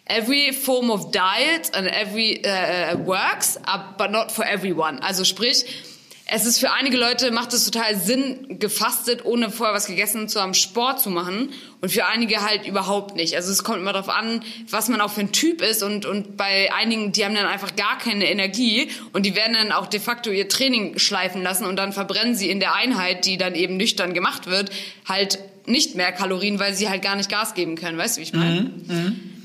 [0.06, 5.02] every form of diet and every uh, works, uh, but not for everyone.
[5.02, 5.64] Also sprich,
[6.30, 10.42] es ist für einige Leute macht es total Sinn, gefastet, ohne vorher was gegessen zu
[10.42, 11.50] haben, Sport zu machen.
[11.80, 13.34] Und für einige halt überhaupt nicht.
[13.34, 15.82] Also es kommt immer darauf an, was man auch für ein Typ ist.
[15.82, 19.72] Und, und bei einigen, die haben dann einfach gar keine Energie und die werden dann
[19.72, 23.38] auch de facto ihr Training schleifen lassen und dann verbrennen sie in der Einheit, die
[23.38, 24.70] dann eben nüchtern gemacht wird,
[25.08, 27.96] halt nicht mehr Kalorien, weil sie halt gar nicht Gas geben können.
[27.96, 28.70] Weißt du, wie ich meine?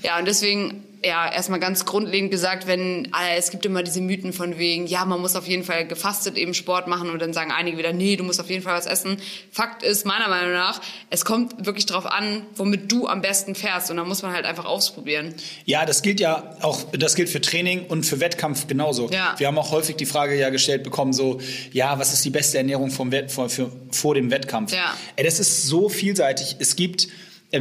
[0.03, 4.31] Ja, und deswegen, ja, erstmal ganz grundlegend gesagt, wenn, äh, es gibt immer diese Mythen
[4.31, 7.51] von wegen, ja, man muss auf jeden Fall gefastet eben Sport machen und dann sagen
[7.51, 9.17] einige wieder, nee, du musst auf jeden Fall was essen.
[9.51, 13.91] Fakt ist, meiner Meinung nach, es kommt wirklich drauf an, womit du am besten fährst
[13.91, 15.33] und dann muss man halt einfach ausprobieren.
[15.65, 19.09] Ja, das gilt ja auch, das gilt für Training und für Wettkampf genauso.
[19.09, 19.35] Ja.
[19.37, 21.39] Wir haben auch häufig die Frage ja gestellt bekommen, so,
[21.73, 24.73] ja, was ist die beste Ernährung vom Wett, vor, für, vor dem Wettkampf?
[24.73, 24.95] Ja.
[25.15, 26.55] Ey, das ist so vielseitig.
[26.59, 27.09] Es gibt,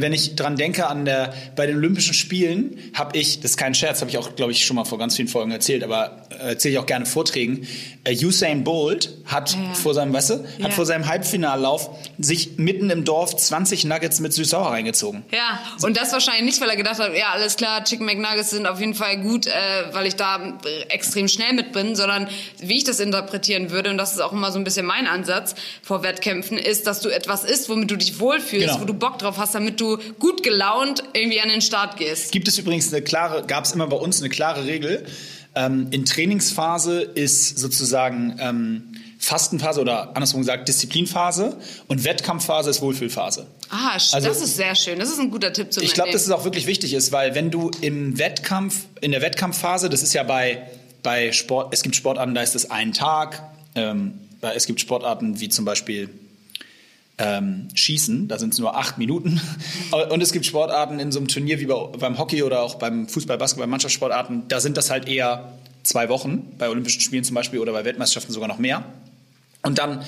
[0.01, 3.75] wenn ich dran denke, an der, bei den Olympischen Spielen habe ich, das ist kein
[3.75, 6.49] Scherz, habe ich auch, glaube ich, schon mal vor ganz vielen Folgen erzählt, aber äh,
[6.49, 7.67] erzähle ich auch gerne Vorträgen.
[8.03, 9.73] Äh, Usain Bolt hat Ja.
[9.75, 10.65] vor seinem, weißt du, Ja.
[10.65, 15.23] hat vor seinem Halbfinallauf sich mitten im Dorf 20 Nuggets mit Süß-Sauer reingezogen.
[15.31, 18.65] Ja, und das wahrscheinlich nicht, weil er gedacht hat, ja, alles klar, Chicken McNuggets sind
[18.67, 19.51] auf jeden Fall gut, äh,
[19.91, 22.27] weil ich da äh, extrem schnell mit bin, sondern
[22.59, 25.55] wie ich das interpretieren würde, und das ist auch immer so ein bisschen mein Ansatz
[25.81, 28.81] vor Wettkämpfen, ist, dass du etwas isst, womit du dich wohlfühlst, Genau.
[28.81, 29.82] wo du Bock drauf hast, damit du
[30.19, 32.31] gut gelaunt irgendwie an den Start gehst.
[32.31, 35.05] Gibt es übrigens eine klare, gab es immer bei uns eine klare Regel.
[35.55, 38.83] Ähm, in Trainingsphase ist sozusagen ähm,
[39.19, 43.47] Fastenphase oder andersrum gesagt Disziplinphase und Wettkampfphase ist Wohlfühlphase.
[43.69, 44.99] Ah, Also- das ist sehr schön.
[44.99, 47.33] Das ist ein guter Tipp zum Ich glaube, dass es auch wirklich wichtig ist, weil
[47.35, 50.63] wenn du im Wettkampf, in der Wettkampfphase, das ist ja bei,
[51.03, 53.41] bei Sport, es gibt Sportarten, da ist es ein Tag,
[53.75, 56.09] ähm, es gibt Sportarten wie zum Beispiel
[57.17, 59.39] ähm, Schießen, da sind es nur acht Minuten.
[60.09, 63.07] Und es gibt Sportarten in so einem Turnier wie bei, beim Hockey oder auch beim
[63.07, 67.59] Fußball, Basketball, Mannschaftssportarten, da sind das halt eher zwei Wochen, bei Olympischen Spielen zum Beispiel
[67.59, 68.83] oder bei Weltmeisterschaften sogar noch mehr.
[69.65, 70.03] Und dann,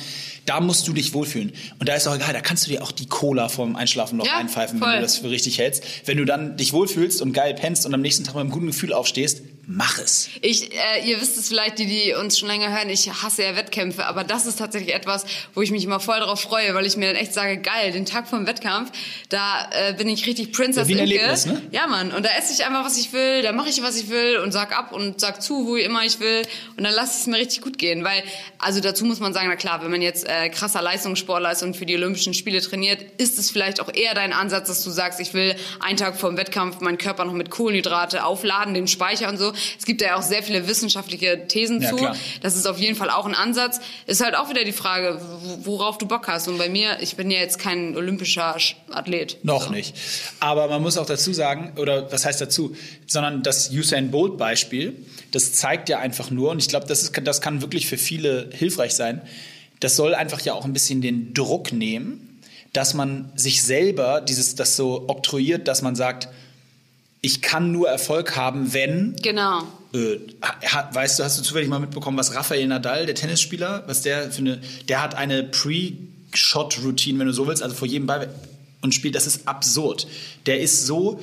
[0.46, 1.54] da musst du dich wohlfühlen.
[1.80, 4.26] Und da ist auch egal, da kannst du dir auch die Cola vorm Einschlafen noch
[4.26, 4.96] Ja, einpfeifen, wenn voll.
[4.98, 5.84] du das für richtig hältst.
[6.06, 8.68] Wenn du dann dich wohlfühlst und geil pennst und am nächsten Tag mit einem guten
[8.68, 10.30] Gefühl aufstehst, mach es.
[10.42, 13.56] Ich, äh, ihr wisst es vielleicht, die, die uns schon länger hören, ich hasse ja
[13.56, 16.98] Wettkämpfe, aber das ist tatsächlich etwas, wo ich mich immer voll drauf freue, weil ich
[16.98, 18.92] mir dann echt sage, geil, den Tag vom Wettkampf,
[19.30, 21.02] da äh, bin ich richtig Princess Ja, Inke.
[21.02, 21.62] Erlebnis, ne?
[21.72, 24.10] Ja, Mann, und da esse ich einfach, was ich will, da mache ich, was ich
[24.10, 26.44] will und sag ab und sag zu, wo immer ich will
[26.78, 28.24] und dann lasse ich es mir richtig gut gehen, weil,
[28.60, 31.76] also dazu muss man sagen, na klar, wenn man jetzt äh, krasser Leistungssportler ist und
[31.76, 35.20] für die Olympischen Spiele trainiert, ist es vielleicht auch eher dein Ansatz, dass du sagst,
[35.20, 39.30] ich will einen Tag vor dem Wettkampf meinen Körper noch mit Kohlenhydrate aufladen, den Speicher
[39.30, 39.55] und so.
[39.80, 41.96] Es gibt ja auch sehr viele wissenschaftliche Thesen Ja, zu.
[41.98, 42.16] klar.
[42.42, 43.80] Das ist auf jeden Fall auch ein Ansatz.
[44.08, 46.48] Ist halt auch wieder die Frage, wo- worauf du Bock hast.
[46.48, 49.38] Und bei mir, ich bin ja jetzt kein olympischer Sch- Athlet.
[49.44, 49.72] Noch So.
[49.72, 49.96] nicht.
[50.40, 52.76] Aber man muss auch dazu sagen, oder was heißt dazu,
[53.08, 54.94] sondern das Usain Bolt Beispiel,
[55.32, 58.50] das zeigt ja einfach nur, und ich glaube, das, ist, das kann wirklich für viele
[58.54, 59.22] hilfreich sein,
[59.82, 62.40] das soll einfach ja auch ein bisschen den Druck nehmen,
[62.74, 66.30] dass man sich selber dieses, das so oktroyiert, dass man sagt,
[67.26, 69.64] ich kann nur Erfolg haben, wenn Genau.
[69.94, 74.04] äh, hat, weißt du, hast du zufällig mal mitbekommen, was Rafael Nadal, der Tennisspieler, was
[74.04, 78.30] der für eine, der hat eine Pre-Shot-Routine, wenn du so willst, also vor jedem Ball
[78.82, 80.06] und spielt, das ist absurd.
[80.46, 81.20] Der ist so,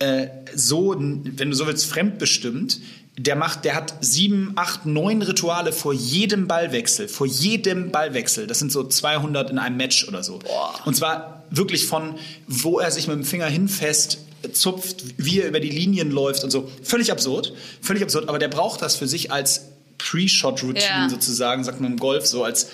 [0.00, 2.80] äh, so, wenn du so willst, fremdbestimmt.
[3.16, 8.48] Der macht, der hat sieben, acht, neun Rituale vor jedem Ballwechsel, vor jedem Ballwechsel.
[8.48, 10.40] Das sind so 200 in einem Match oder so.
[10.86, 12.16] Und zwar wirklich von,
[12.48, 14.18] wo er sich mit dem Finger hinfest
[14.52, 16.70] zupft, wie er über die Linien läuft und so.
[16.82, 18.28] Völlig absurd, völlig absurd.
[18.28, 19.66] Aber der braucht das für sich als
[19.98, 21.08] Pre-Shot-Routine Ja.
[21.08, 22.68] sozusagen, sagt man im Golf so als.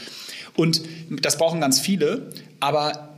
[0.57, 0.83] Und
[1.23, 3.11] das brauchen ganz viele, aber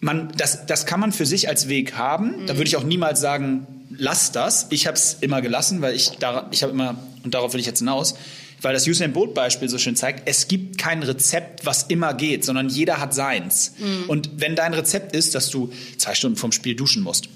[0.00, 2.46] man, das, das kann man für sich als Weg haben.
[2.46, 4.68] Da würde ich auch niemals sagen, lass das.
[4.70, 7.66] Ich habe es immer gelassen, weil ich, da, ich habe immer, und darauf will ich
[7.66, 8.14] jetzt hinaus,
[8.62, 12.44] weil das Usain Bolt Beispiel so schön zeigt, es gibt kein Rezept, was immer geht,
[12.44, 13.72] sondern jeder hat seins.
[14.08, 17.28] Und wenn dein Rezept ist, dass du zwei Stunden vorm Spiel duschen musst,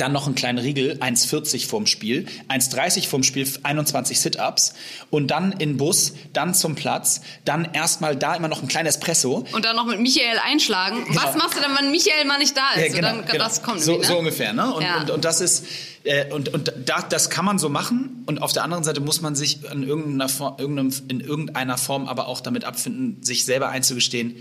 [0.00, 4.74] dann noch einen kleinen Riegel, 1,40 vorm Spiel, 1,30 vorm Spiel, 21 Sit-Ups
[5.10, 9.46] und dann in Bus, dann zum Platz, dann erstmal da immer noch ein kleines Espresso.
[9.52, 11.04] Und dann noch mit Michael einschlagen.
[11.06, 11.22] Genau.
[11.22, 12.88] Was machst du dann, wenn Michael mal nicht da ist?
[12.88, 13.44] Ja, genau, dann, genau.
[13.44, 14.04] Das kommt so, ne?
[14.04, 14.72] so ungefähr, ne?
[14.72, 15.00] Und, Ja.
[15.00, 15.66] und, und das ist
[16.04, 19.20] äh, und, und da, das kann man so machen und auf der anderen Seite muss
[19.20, 24.36] man sich in irgendeiner, Form, in irgendeiner Form aber auch damit abfinden, sich selber einzugestehen,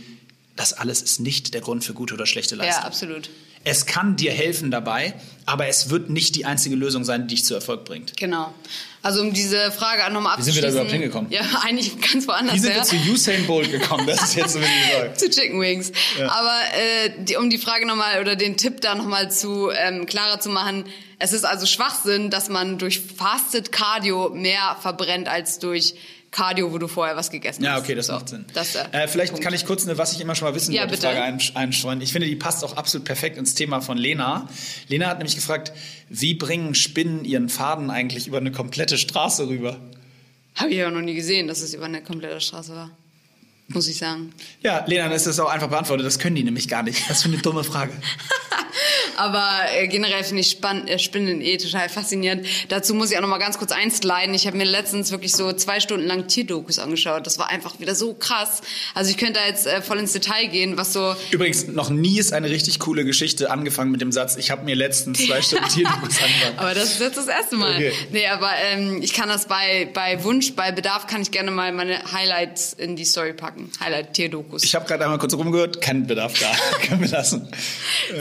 [0.56, 2.84] das alles ist nicht der Grund für gute oder schlechte Leistung.
[2.84, 3.30] Ja, absolut.
[3.68, 5.16] Es kann dir helfen dabei,
[5.48, 8.16] aber es wird nicht die einzige Lösung sein, die dich zu Erfolg bringt.
[8.16, 8.54] Genau.
[9.02, 10.64] Also um diese Frage nochmal Wie sind wir abzuschließen.
[10.64, 11.32] da überhaupt hingekommen?
[11.32, 12.56] Ja, eigentlich ganz woanders.
[12.56, 12.84] Wie sind her.
[12.84, 14.06] wir zu Usain Bolt gekommen?
[14.06, 15.14] Das ist jetzt so, wie ich sage.
[15.16, 15.92] zu Chicken Wings.
[16.28, 20.40] Aber äh, die, um die Frage nochmal oder den Tipp da nochmal zu ähm, klarer
[20.40, 20.86] zu machen,
[21.18, 25.96] es ist also Schwachsinn, dass man durch Fasted Cardio mehr verbrennt als durch
[26.36, 27.84] Cardio, wo du vorher was gegessen Ja, hast.
[27.84, 28.44] okay, das So, macht Sinn.
[28.54, 29.46] Das, äh, äh, vielleicht Punkt.
[29.46, 31.08] kann ich kurz eine, was ich immer schon mal wissen Ja, wollte, bitte.
[31.08, 32.02] Frage einsch- einstreuen.
[32.02, 34.50] Ich finde, die passt auch absolut perfekt ins Thema von Lena.
[34.90, 35.72] Lena hat nämlich gefragt,
[36.10, 39.80] wie bringen Spinnen ihren Faden eigentlich über eine komplette Straße rüber?
[40.56, 42.92] Habe ich ja noch nie gesehen, dass es über eine komplette Straße war.
[43.70, 44.34] Muss ich sagen.
[44.62, 46.06] Ja, Lena, dann ist das auch einfach beantwortet.
[46.06, 47.10] Das können die nämlich gar nicht.
[47.10, 47.94] Was für eine dumme Frage.
[49.18, 52.46] Aber äh, generell finde ich spann äh, Spinnen eh total faszinierend.
[52.70, 54.34] Dazu muss ich auch noch mal ganz kurz eins leiden.
[54.36, 57.26] Ich habe mir letztens wirklich so zwei Stunden lang Tierdokus angeschaut.
[57.26, 58.62] Das war einfach wieder so krass.
[58.94, 62.20] Also ich könnte da jetzt äh, voll ins Detail gehen, was so Übrigens, noch nie
[62.20, 65.68] ist eine richtig coole Geschichte angefangen mit dem Satz, ich habe mir letztens zwei Stunden
[65.70, 66.58] Tierdokus angefangen.
[66.58, 67.76] Aber das ist jetzt das erste Mal.
[67.76, 67.92] Okay.
[68.12, 71.72] Nee, aber ähm, ich kann das bei, bei Wunsch, bei Bedarf kann ich gerne mal
[71.72, 73.72] meine Highlights in die Story packen.
[73.80, 74.64] Highlight-Tierdokus.
[74.64, 76.52] Ich habe gerade einmal kurz rumgehört, kein Bedarf da.
[76.88, 77.48] Können wir lassen.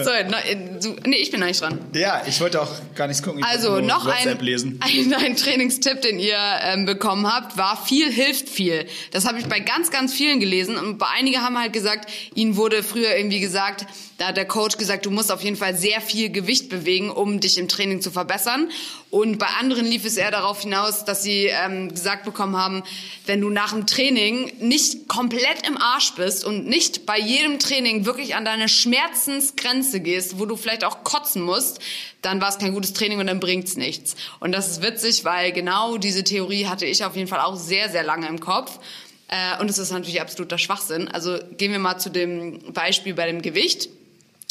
[0.02, 0.43] So, na,
[0.82, 1.78] du, nee, ich bin eigentlich dran.
[1.94, 3.40] Ja, ich wollte auch gar nichts gucken.
[3.40, 4.28] Ich Also noch ein,
[4.80, 8.86] ein, ein Trainingstipp, den ihr ähm, bekommen habt, war viel hilft viel.
[9.12, 12.56] Das habe ich bei ganz, ganz vielen gelesen und bei einigen haben halt gesagt, ihnen
[12.56, 13.86] wurde früher irgendwie gesagt,
[14.18, 17.40] da hat der Coach gesagt, du musst auf jeden Fall sehr viel Gewicht bewegen, um
[17.40, 18.70] dich im Training zu verbessern.
[19.10, 22.84] Und bei anderen lief es eher darauf hinaus, dass sie ähm, gesagt bekommen haben,
[23.26, 28.06] wenn du nach dem Training nicht komplett im Arsch bist und nicht bei jedem Training
[28.06, 31.80] wirklich an deine Schmerzensgrenze gehst, wo du vielleicht auch kotzen musst,
[32.22, 34.14] dann war es kein gutes Training und dann bringt's nichts.
[34.38, 37.88] Und das ist witzig, weil genau diese Theorie hatte ich auf jeden Fall auch sehr,
[37.90, 38.78] sehr lange im Kopf.
[39.28, 41.08] Äh, und es ist natürlich absoluter Schwachsinn.
[41.08, 43.88] Also gehen wir mal zu dem Beispiel bei dem Gewicht.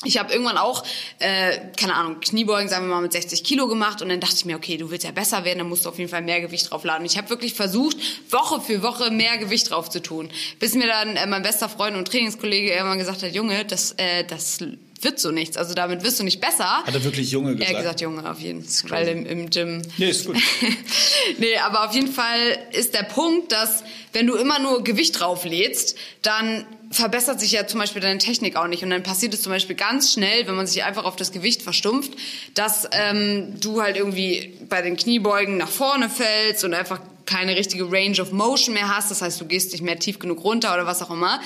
[0.06, 0.84] Ich habe irgendwann auch,
[1.20, 4.46] äh, keine Ahnung, Kniebeugen, sagen wir mal, mit 60 Kilo gemacht und dann dachte ich
[4.46, 6.72] mir, okay, du willst ja besser werden, dann musst du auf jeden Fall mehr Gewicht
[6.72, 7.06] draufladen.
[7.06, 7.98] Ich habe wirklich versucht,
[8.30, 10.30] Woche für Woche mehr Gewicht drauf zu tun.
[10.60, 14.24] Bis mir dann äh, mein bester Freund und Trainingskollege irgendwann gesagt hat, Junge, das, äh,
[14.26, 14.60] das
[15.04, 15.58] wird so nichts.
[15.58, 16.84] Also damit wirst du nicht besser.
[16.84, 17.74] Hat er wirklich Junge Er gesagt?
[17.74, 19.82] hat gesagt, Junge, auf jeden Fall, weil im, im Gym.
[19.98, 20.38] Nee, ist gut.
[21.38, 25.98] nee, aber auf jeden Fall ist der Punkt, dass wenn du immer nur Gewicht drauflädst,
[26.22, 28.84] dann verbessert sich ja zum Beispiel deine Technik auch nicht.
[28.84, 31.62] Und dann passiert es zum Beispiel ganz schnell, wenn man sich einfach auf das Gewicht
[31.62, 32.14] verstumpft,
[32.54, 37.90] dass ähm, du halt irgendwie bei den Kniebeugen nach vorne fällst und einfach keine richtige
[37.92, 39.12] Range of Motion mehr hast.
[39.12, 41.40] Das heißt, du gehst nicht mehr tief genug runter oder was auch immer.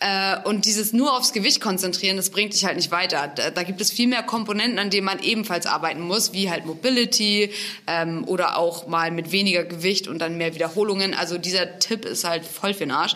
[0.00, 3.28] Äh, und dieses nur aufs Gewicht konzentrieren, das bringt dich halt nicht weiter.
[3.28, 7.52] Da, gibt es viel mehr Komponenten, an denen man ebenfalls arbeiten muss, wie halt Mobility
[7.86, 11.14] ähm, oder auch mal mit weniger Gewicht und dann mehr Wiederholungen.
[11.14, 13.14] Also dieser Tipp ist halt voll für den Arsch.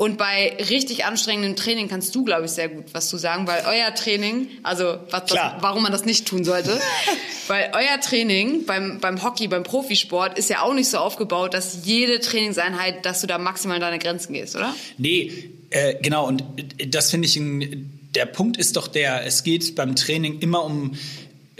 [0.00, 3.64] Und bei richtig anstrengendem Training kannst du, glaube ich, sehr gut was zu sagen, weil
[3.66, 6.80] euer Training, also was, was, warum man das nicht tun sollte,
[7.48, 11.84] weil euer Training beim, beim Hockey, beim Profisport ist ja auch nicht so aufgebaut, dass
[11.84, 14.74] jede Trainingseinheit, dass du da maximal an deine Grenzen gehst, oder?
[14.96, 16.26] Nee, äh, genau.
[16.26, 16.44] Und
[16.88, 20.96] das finde ich, ein, der Punkt ist doch der, es geht beim Training immer um,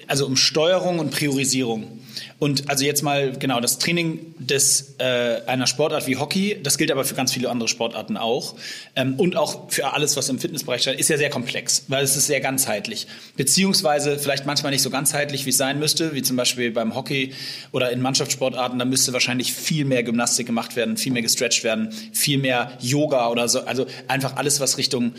[0.07, 2.00] also um Steuerung und Priorisierung.
[2.39, 6.91] Und also jetzt mal genau das Training des äh, einer Sportart wie Hockey, das gilt
[6.91, 8.55] aber für ganz viele andere Sportarten auch
[8.97, 12.17] ähm, und auch für alles, was im Fitnessbereich steht, ist ja sehr komplex, weil es
[12.17, 13.07] ist sehr ganzheitlich,
[13.37, 17.33] beziehungsweise vielleicht manchmal nicht so ganzheitlich, wie es sein müsste, wie zum Beispiel beim Hockey
[17.73, 18.79] oder in Mannschaftssportarten.
[18.79, 23.29] Da müsste wahrscheinlich viel mehr Gymnastik gemacht werden, viel mehr gestretched werden, viel mehr Yoga
[23.29, 25.13] oder so, also einfach alles, was Richtung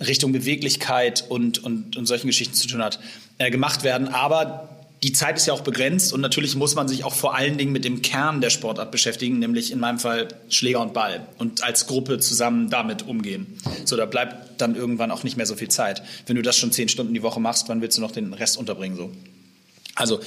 [0.00, 2.98] Richtung Beweglichkeit und, und, und solchen Geschichten zu tun hat,
[3.38, 4.08] äh, gemacht werden.
[4.08, 4.68] Aber
[5.04, 7.72] die Zeit ist ja auch begrenzt und natürlich muss man sich auch vor allen Dingen
[7.72, 11.86] mit dem Kern der Sportart beschäftigen, nämlich in meinem Fall Schläger und Ball und als
[11.86, 13.58] Gruppe zusammen damit umgehen.
[13.84, 16.02] So, da bleibt dann irgendwann auch nicht mehr so viel Zeit.
[16.26, 18.56] Wenn du das schon zehn Stunden die Woche machst, wann willst du noch den Rest
[18.56, 18.96] unterbringen?
[18.96, 19.12] So.
[19.94, 20.20] Also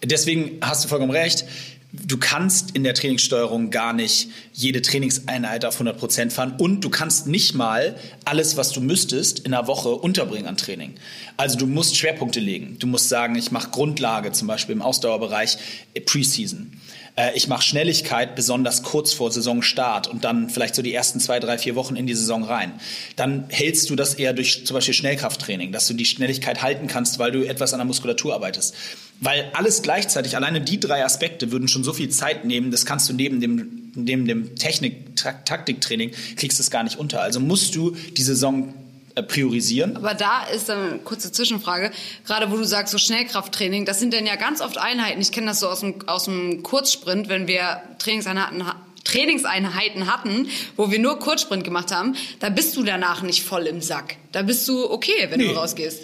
[0.00, 1.44] deswegen hast du vollkommen recht
[1.92, 6.90] du kannst in der Trainingssteuerung gar nicht jede Trainingseinheit auf 100 Prozent fahren und du
[6.90, 10.94] kannst nicht mal alles, was du müsstest, in einer Woche unterbringen an Training.
[11.36, 12.76] Also du musst Schwerpunkte legen.
[12.78, 15.56] Du musst sagen, ich mache Grundlage, zum Beispiel im Ausdauerbereich
[15.94, 16.72] äh, Preseason.
[17.16, 21.40] Äh, ich mache Schnelligkeit besonders kurz vor Saisonstart und dann vielleicht so die ersten zwei,
[21.40, 22.72] drei, vier Wochen in die Saison rein.
[23.16, 27.18] Dann hältst du das eher durch zum Beispiel Schnellkrafttraining, dass du die Schnelligkeit halten kannst,
[27.18, 28.74] weil du etwas an der Muskulatur arbeitest.
[29.20, 33.08] Weil alles gleichzeitig, alleine die drei Aspekte würden schon so viel Zeit nehmen, das kannst
[33.08, 37.20] du neben dem, neben dem Technik-Taktiktraining, kriegst du es gar nicht unter.
[37.20, 38.72] Also musst du die Saison
[39.14, 39.96] äh, priorisieren.
[39.96, 41.90] Aber da ist dann eine kurze Zwischenfrage.
[42.26, 45.20] Gerade wo du sagst, so Schnellkrafttraining, das sind dann ja ganz oft Einheiten.
[45.20, 48.64] Ich kenne das so aus dem, aus dem Kurzsprint, wenn wir Trainingseinheiten
[49.04, 53.80] Trainingseinheiten hatten, wo wir nur Kurzsprint gemacht haben, da bist du danach nicht voll im
[53.80, 54.16] Sack.
[54.30, 55.48] Da bist du okay, wenn nee.
[55.48, 56.02] du rausgehst.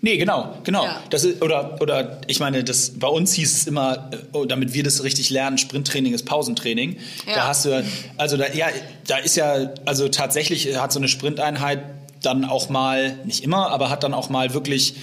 [0.00, 0.84] Nee, genau, genau.
[0.84, 1.02] Ja.
[1.10, 4.84] Das ist, oder, oder ich meine, das, bei uns hieß es immer, oh, damit wir
[4.84, 6.98] das richtig lernen, Sprinttraining ist Pausentraining.
[7.26, 7.34] Ja.
[7.34, 7.84] Da hast du,
[8.16, 8.68] also da, ja,
[9.06, 11.80] da ist ja, also tatsächlich hat so eine Sprinteinheit
[12.22, 14.94] dann auch mal, nicht immer, aber hat dann auch mal wirklich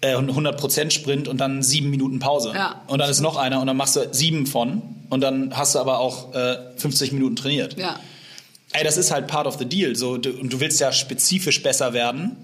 [0.00, 2.52] äh, 100% Sprint und dann sieben Minuten Pause.
[2.54, 2.82] Ja.
[2.88, 5.78] Und dann ist noch einer und dann machst du sieben von und dann hast du
[5.78, 7.78] aber auch äh, 50 Minuten trainiert.
[7.78, 8.00] Ja.
[8.72, 9.96] Ey, das ist halt part of the deal.
[9.96, 12.36] So, du, und du willst ja spezifisch besser werden.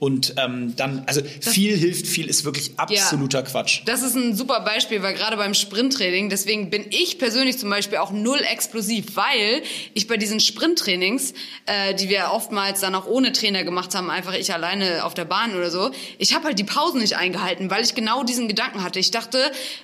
[0.00, 3.82] Und ähm, dann, also das, viel hilft viel, ist wirklich absoluter ja, Quatsch.
[3.86, 7.98] Das ist ein super Beispiel, weil gerade beim Sprinttraining, deswegen bin ich persönlich zum Beispiel
[7.98, 9.62] auch null explosiv, weil
[9.94, 11.32] ich bei diesen Sprinttrainings,
[11.66, 15.26] äh, die wir oftmals dann auch ohne Trainer gemacht haben, einfach ich alleine auf der
[15.26, 18.82] Bahn oder so, ich habe halt die Pausen nicht eingehalten, weil ich genau diesen Gedanken
[18.82, 18.98] hatte.
[18.98, 19.38] Ich dachte,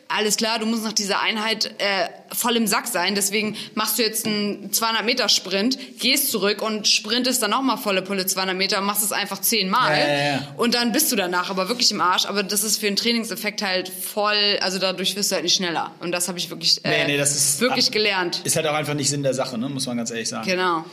[0.09, 4.03] alles klar, du musst nach dieser Einheit äh, voll im Sack sein, deswegen machst du
[4.03, 8.81] jetzt einen 200 Meter Sprint, gehst zurück und sprintest dann nochmal volle Pulle 200 Meter
[8.81, 9.99] und machst es einfach zehnmal.
[9.99, 10.55] Ja, ja, ja.
[10.57, 12.27] Und dann bist du danach aber wirklich im Arsch.
[12.27, 15.93] Aber das ist für einen Trainingseffekt halt voll, also dadurch wirst du halt nicht schneller.
[16.01, 18.41] Und das habe ich wirklich, äh, nee, nee, das ist, wirklich gelernt.
[18.45, 19.69] Ist halt auch einfach nicht Sinn der Sache, ne?
[19.69, 20.47] muss man ganz ehrlich sagen.
[20.47, 20.85] Genau.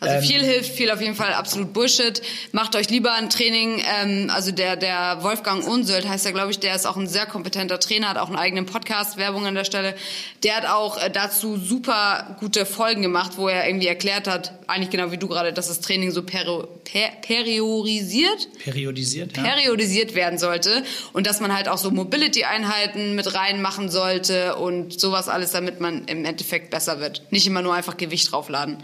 [0.00, 2.20] Also ähm, viel hilft, viel auf jeden Fall absolut Bullshit.
[2.52, 3.82] Macht euch lieber ein Training.
[4.00, 7.26] Ähm, also der der Wolfgang Unsöld heißt er, glaube ich, der ist auch ein sehr
[7.26, 9.94] kompetenter Trainer, hat auch einen eigenen Podcast, Werbung an der Stelle.
[10.42, 14.90] Der hat auch äh, dazu super gute Folgen gemacht, wo er irgendwie erklärt hat, eigentlich
[14.90, 19.42] genau wie du gerade, dass das Training so peri per periodisiert, periodisiert, ja.
[19.42, 25.28] periodisiert werden sollte und dass man halt auch so Mobility-Einheiten mit reinmachen sollte und sowas
[25.28, 27.22] alles, damit man im Endeffekt besser wird.
[27.30, 28.82] Nicht immer nur einfach Gewicht draufladen.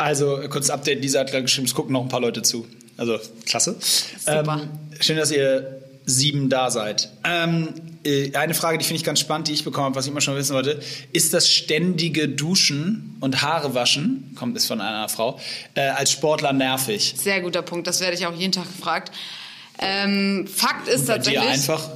[0.00, 2.66] Also kurzes Update, Lisa hat gerade geschrieben, es gucken noch ein paar Leute zu.
[2.96, 3.76] Also klasse.
[3.80, 4.60] Super.
[4.62, 7.10] Ähm, schön, dass ihr sieben da seid.
[7.22, 7.68] Ähm,
[8.02, 10.22] äh, eine Frage, die finde ich ganz spannend, die ich bekommen habe, was ich immer
[10.22, 10.80] schon wissen wollte.
[11.12, 15.38] Ist das ständige Duschen und Haare waschen, kommt ist von einer Frau,
[15.74, 17.14] äh, als Sportler nervig?
[17.16, 19.12] Sehr guter Punkt, das werde ich auch jeden Tag gefragt.
[19.78, 21.42] Ähm, Fakt ist und tatsächlich.
[21.42, 21.90] Dir einfach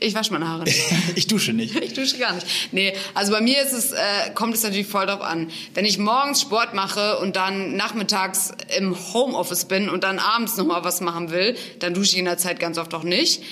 [0.00, 0.82] ich wasche meine Haare nicht.
[1.14, 1.76] ich dusche nicht.
[1.76, 2.46] Ich dusche gar nicht.
[2.72, 3.96] Nee, also bei mir ist es, äh,
[4.34, 5.50] kommt es natürlich voll drauf an.
[5.74, 10.84] Wenn ich morgens Sport mache und dann nachmittags im Homeoffice bin und dann abends nochmal
[10.84, 13.42] was machen will, dann dusche ich in der Zeit ganz oft auch nicht.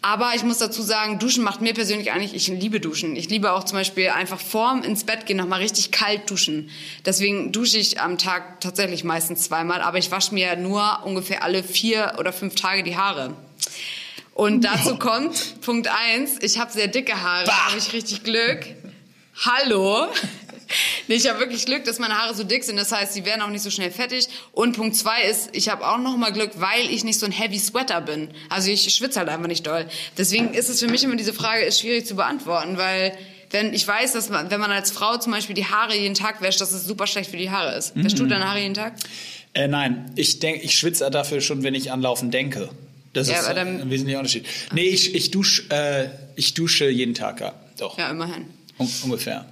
[0.00, 3.16] Aber ich muss dazu sagen, Duschen macht mir persönlich eigentlich, ich liebe Duschen.
[3.16, 6.68] Ich liebe auch zum Beispiel einfach vorm ins Bett gehen nochmal richtig kalt duschen.
[7.06, 11.62] Deswegen dusche ich am Tag tatsächlich meistens zweimal, aber ich wasche mir nur ungefähr alle
[11.62, 13.34] vier oder fünf Tage die Haare.
[14.34, 18.66] Und dazu kommt Punkt eins: ich habe sehr dicke Haare, habe ich richtig Glück.
[19.44, 20.06] Hallo?
[21.06, 22.76] Nee, ich habe wirklich Glück, dass meine Haare so dick sind.
[22.76, 24.28] Das heißt, sie werden auch nicht so schnell fettig.
[24.52, 27.32] Und Punkt zwei ist, ich habe auch noch mal Glück, weil ich nicht so ein
[27.32, 28.30] Heavy Sweater bin.
[28.48, 29.86] Also ich schwitze halt einfach nicht doll.
[30.16, 33.16] Deswegen ist es für mich immer diese Frage ist schwierig zu beantworten, weil
[33.50, 36.40] wenn ich weiß, dass man, wenn man als Frau zum Beispiel die Haare jeden Tag
[36.40, 37.94] wäscht, dass es super schlecht für die Haare ist.
[37.94, 38.94] Wäschst du deine Haare jeden Tag?
[39.52, 42.70] Äh, nein, ich denk, ich schwitze dafür schon, wenn ich an Laufen denke.
[43.14, 44.46] Das Ja, ist ein wesentlicher Unterschied.
[44.72, 47.54] Nee, ich, ich, dusch, äh, ich dusche jeden Tag, ja.
[47.78, 48.44] Doch, Ja, immerhin.
[48.78, 49.46] Un ungefähr.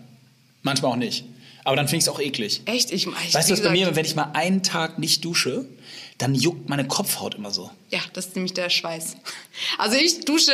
[0.62, 1.24] Manchmal auch nicht.
[1.64, 2.62] Aber dann finde ich es auch eklig.
[2.66, 2.90] Echt?
[2.90, 5.64] Ich, ich Weißt du, was bei mir, wenn ich mal einen Tag nicht dusche,
[6.18, 7.70] dann juckt meine Kopfhaut immer so.
[7.90, 9.16] Ja, das ist nämlich der Schweiß.
[9.78, 10.52] Also ich dusche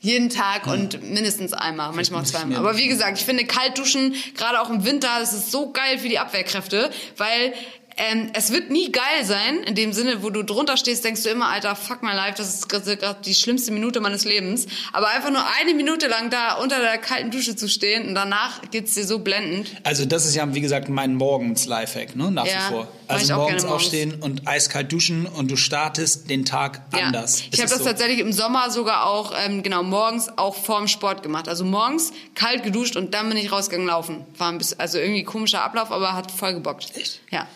[0.00, 2.58] jeden Tag und mindestens einmal, manchmal auch zweimal.
[2.58, 5.98] Aber wie gesagt, ich finde kalt duschen, gerade auch im Winter, das ist so geil
[5.98, 7.54] für die Abwehrkräfte, weil
[7.98, 11.30] ähm, es wird nie geil sein, in dem Sinne, wo du drunter stehst, denkst du
[11.30, 14.66] immer, Alter, fuck my life, das ist gerade die schlimmste Minute meines Lebens.
[14.92, 18.60] Aber einfach nur eine Minute lang da unter der kalten Dusche zu stehen und danach
[18.70, 19.70] geht's dir so blendend.
[19.82, 22.30] Also das ist ja, wie gesagt, mein Morgens-Lifehack, ne?
[22.30, 22.88] nach Ja, wie vor.
[23.08, 23.72] Also morgens morgens.
[23.72, 27.44] aufstehen und eiskalt duschen und du startest den Tag anders.
[27.50, 27.84] Ich habe das so.
[27.84, 31.48] tatsächlich im Sommer sogar auch, ähm, genau, morgens auch vorm Sport gemacht.
[31.48, 34.26] Also morgens kalt geduscht und dann bin ich rausgegangen laufen.
[34.36, 36.94] War ein bisschen, also irgendwie komischer Ablauf, aber hat voll gebockt.
[36.96, 37.20] Echt?
[37.30, 37.46] Ja.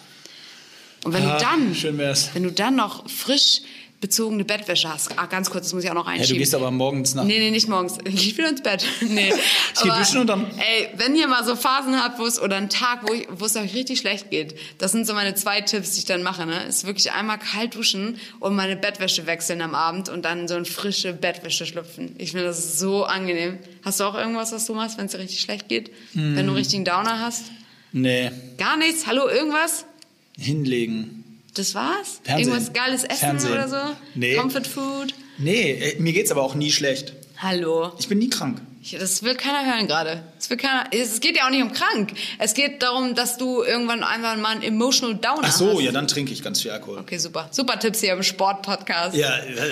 [1.04, 2.30] Und wenn Ah, du dann, schön wär's.
[2.34, 3.60] wenn du dann noch frisch
[4.02, 6.34] bezogene Bettwäsche hast, ah, ganz kurz, das muss ich auch noch Ja, einschieben.
[6.36, 7.24] du gehst aber morgens nach.
[7.24, 7.98] Nee, nee, nicht morgens.
[8.06, 8.82] Ich will ins Bett.
[9.02, 9.30] Nee.
[9.74, 12.56] Ich geh duschen und dann- Ey, wenn ihr mal so Phasen habt, wo es, oder
[12.56, 15.60] einen Tag, wo, ich, wo es euch richtig schlecht geht, das sind so meine zwei
[15.60, 16.64] Tipps, die ich dann mache, ne?
[16.64, 20.64] Ist wirklich einmal kalt duschen und meine Bettwäsche wechseln am Abend und dann so in
[20.64, 22.14] frische Bettwäsche schlüpfen.
[22.16, 23.58] Ich finde, das so angenehm.
[23.84, 25.90] Hast du auch irgendwas, was du machst, wenn es dir richtig schlecht geht?
[26.14, 26.34] Wenn Hm.
[26.36, 27.44] du einen richtigen Downer hast?
[27.92, 29.06] Nee, Gar nichts?
[29.06, 29.84] Hallo, irgendwas?
[30.40, 31.24] Hinlegen.
[31.54, 32.20] Das war's?
[32.22, 32.48] Fernsehen.
[32.52, 33.52] Irgendwas geiles Essen Fernsehen.
[33.52, 33.76] oder so?
[34.14, 34.34] Nee.
[34.36, 35.14] Comfort Food?
[35.38, 37.12] Nee, äh, mir geht's aber auch nie schlecht.
[37.38, 37.92] Hallo?
[37.98, 38.60] Ich bin nie krank.
[38.82, 40.22] Ich- Das will keiner hören gerade.
[40.90, 42.12] Es geht ja auch nicht um krank.
[42.38, 45.82] Es geht darum, dass du irgendwann einfach mal einen emotional Downer Ach so, hast.
[45.82, 46.98] ja, dann trinke ich ganz viel Alkohol.
[46.98, 47.48] Okay, super.
[47.52, 49.14] Super Tipps hier im Sport-Podcast.
[49.16, 49.70] Ja, äh,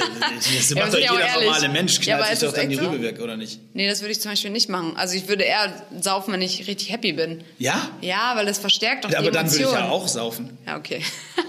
[0.57, 2.69] das macht doch ja auch jeder normale Mensch, Ja, knallt aber sich doch das dann
[2.71, 2.83] die so?
[2.89, 3.61] Rübe weg, oder nicht?
[3.75, 4.93] Nee, das würde ich zum Beispiel nicht machen.
[4.97, 7.43] Also ich würde eher saufen, wenn ich richtig happy bin.
[7.59, 7.89] Ja?
[8.01, 9.87] Ja, weil das verstärkt doch Ja, die aber dann würde ich Emotionen.
[9.87, 10.59] ja auch saufen.
[10.67, 11.03] Ja, okay.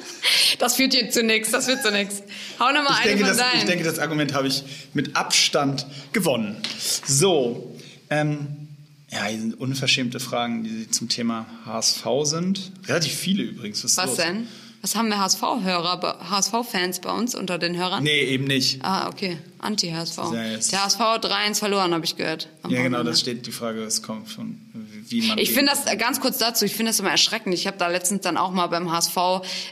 [0.58, 1.51] Das führt hier zu nichts.
[1.51, 2.21] Das führt zu nichts.
[2.60, 6.62] Hau nochmal eine denke, von das, ich denke, das Argument habe ich mit Abstand gewonnen.
[7.05, 7.75] So,
[8.10, 8.67] ähm,
[9.11, 12.71] ja, hier sind unverschämte Fragen, die zum Thema HSV sind.
[12.87, 13.83] Relativ viele übrigens.
[13.83, 14.47] Was, Was denn?
[14.81, 18.03] Was haben wir HSV-Hörer, HSV-Fans bei uns unter den Hörern?
[18.03, 18.79] Nee, eben nicht.
[18.83, 19.37] Ah, okay.
[19.59, 20.17] Anti-HSV.
[20.17, 22.49] Ja, Der HSV hat 3-1 verloren, habe ich gehört.
[22.67, 24.57] Ja, genau, das steht die Frage, es kommt von
[25.09, 25.37] wie man.
[25.37, 27.53] Ich finde das äh, ganz kurz dazu, ich finde das immer erschreckend.
[27.53, 29.17] Ich habe da letztens dann auch mal beim HSV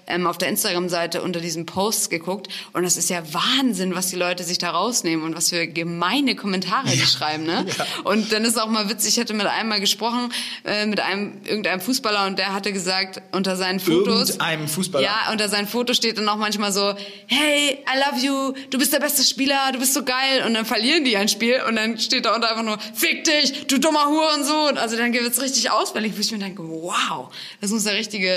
[0.07, 4.15] ähm, auf der Instagram-Seite unter diesen Posts geguckt und das ist ja Wahnsinn, was die
[4.15, 7.43] Leute sich da rausnehmen und was für gemeine Kommentare die schreiben.
[7.43, 7.65] Ne?
[8.03, 10.31] Und dann ist auch mal witzig, ich hatte mit einem mal gesprochen,
[10.63, 14.29] äh, mit einem irgendeinem Fußballer und der hatte gesagt, unter seinen Fotos...
[14.29, 15.03] Irgendeinem Fußballer?
[15.03, 16.95] Ja, unter seinen Fotos steht dann auch manchmal so,
[17.27, 20.65] hey, I love you, du bist der beste Spieler, du bist so geil und dann
[20.65, 24.07] verlieren die ein Spiel und dann steht da unter einfach nur, fick dich, du dummer
[24.07, 24.77] Hurensohn.
[24.77, 28.35] Also dann wird's richtig ausfällig, wo ich mir denke, wow, das muss eine richtige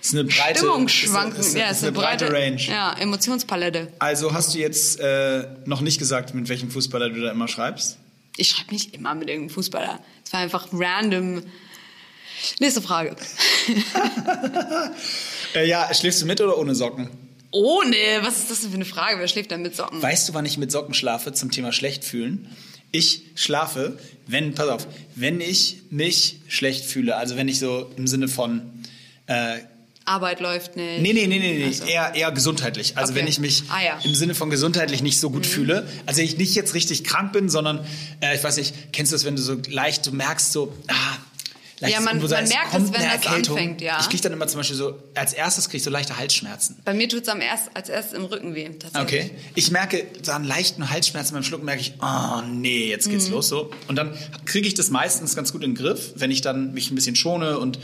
[0.00, 0.86] Das ist eine breite Stimmung
[1.32, 1.38] ist-.
[1.38, 2.60] Ist, ja, ist eine breite Range.
[2.60, 3.92] Ja, Emotionspalette.
[3.98, 7.98] Also hast du jetzt äh, noch nicht gesagt, mit welchem Fußballer du da immer schreibst?
[8.36, 10.00] Ich schreibe nicht immer mit irgendeinem Fußballer.
[10.24, 11.42] Es war einfach random.
[12.60, 13.16] Nächste Frage.
[15.54, 17.08] Äh, ja, schläfst du mit oder ohne Socken?
[17.54, 19.20] Ohne, was ist das denn für eine Frage?
[19.20, 20.02] Wer schläft denn mit Socken?
[20.02, 22.48] Weißt du, wann ich mit Socken schlafe zum Thema schlecht fühlen?
[22.90, 28.06] Ich schlafe, wenn, pass auf, wenn ich mich schlecht fühle, also wenn ich so im
[28.08, 28.62] Sinne von,
[29.26, 29.58] äh,
[30.04, 31.00] Arbeit läuft nicht.
[31.00, 31.84] nee, nee, nee, nee, nee Ach so.
[31.86, 32.96] eher, eher gesundheitlich.
[32.98, 33.20] Also Okay.
[33.22, 33.98] wenn ich mich Ah, ja.
[34.04, 37.48] im Sinne von gesundheitlich nicht so gut fühle, also ich nicht jetzt richtig krank bin,
[37.48, 37.86] sondern,
[38.20, 41.16] äh, ich weiß nicht, kennst du das, wenn du so leicht, du merkst so, ah,
[41.80, 43.98] Ja, man- so, man es merkt es, wenn das anfängt, ja.
[44.00, 46.76] Ich kriege dann immer zum Beispiel so, als erstes kriege ich so leichte Halsschmerzen.
[46.84, 48.68] Bei mir tut's am erst, als erstes im Rücken weh.
[48.78, 49.24] Tatsächlich.
[49.24, 49.30] Okay.
[49.54, 53.48] Ich merke so an leichten Halsschmerzen beim Schlucken, merke ich, oh nee, jetzt geht's los
[53.48, 53.70] so.
[53.88, 56.90] Und dann kriege ich das meistens ganz gut in den Griff, wenn ich dann mich
[56.90, 57.78] ein bisschen schone und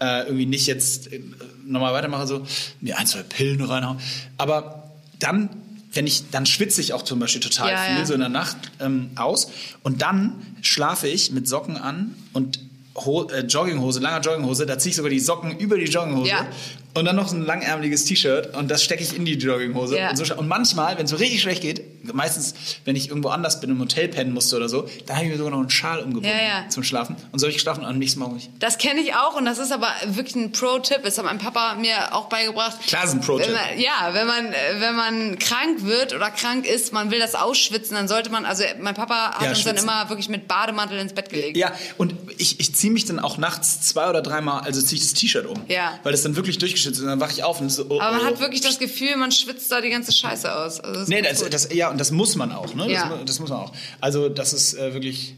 [0.00, 1.20] äh, irgendwie nicht jetzt äh,
[1.64, 2.46] nochmal weitermache, so
[2.80, 3.98] mir ein, zwei Pillen reinhauen.
[4.38, 5.48] Aber dann,
[5.92, 8.06] wenn ich, dann schwitze ich auch zum Beispiel total Ja, viel, ja.
[8.06, 9.48] so in der Nacht ähm, aus.
[9.82, 12.58] Und dann schlafe ich mit Socken an und
[12.94, 16.46] Ho äh, Jogginghose, langer Jogginghose, da ziehe ich sogar die Socken über die Jogginghose Ja.
[16.94, 19.96] Und dann noch so ein langärmeliges T-Shirt und das stecke ich in die Jogginghose.
[19.98, 20.10] Ja.
[20.10, 21.82] Und, so, und manchmal, wenn es so richtig schlecht geht,
[22.12, 25.30] meistens, wenn ich irgendwo anders bin, im Hotel pennen musste oder so, da habe ich
[25.30, 26.68] mir sogar noch einen Schal umgebunden Ja, ja.
[26.68, 27.16] zum Schlafen.
[27.30, 28.40] Und so habe ich geschlafen und am nächsten Morgen.
[28.58, 31.00] Das kenne ich auch und das ist aber wirklich ein Pro-Tipp.
[31.04, 32.76] Das hat mein Papa mir auch beigebracht.
[32.86, 33.54] Klar ist ein Pro-Tipp.
[33.78, 38.08] Ja, wenn man, wenn man krank wird oder krank ist, man will das ausschwitzen, dann
[38.08, 39.88] sollte man, also mein Papa hat Ja, uns dann schwitzen.
[39.88, 41.56] immer wirklich mit Bademantel ins Bett gelegt.
[41.56, 45.08] Ja, und ich, ich ziehe mich dann auch nachts zwei oder dreimal, also ziehe ich
[45.08, 45.60] das T-Shirt um.
[45.68, 45.98] Ja.
[46.02, 48.16] Weil das dann wirklich durchgeschützt ist und dann wache ich auf und so, oh, Aber
[48.16, 48.26] man oh.
[48.26, 50.80] hat wirklich das Gefühl, man schwitzt da die ganze Scheiße aus.
[50.80, 52.90] Also das Nee, das, das, ja, und das muss man auch, ne?
[52.90, 53.08] Ja.
[53.08, 53.72] Das, das muss man auch.
[54.00, 55.34] Also, das ist äh, wirklich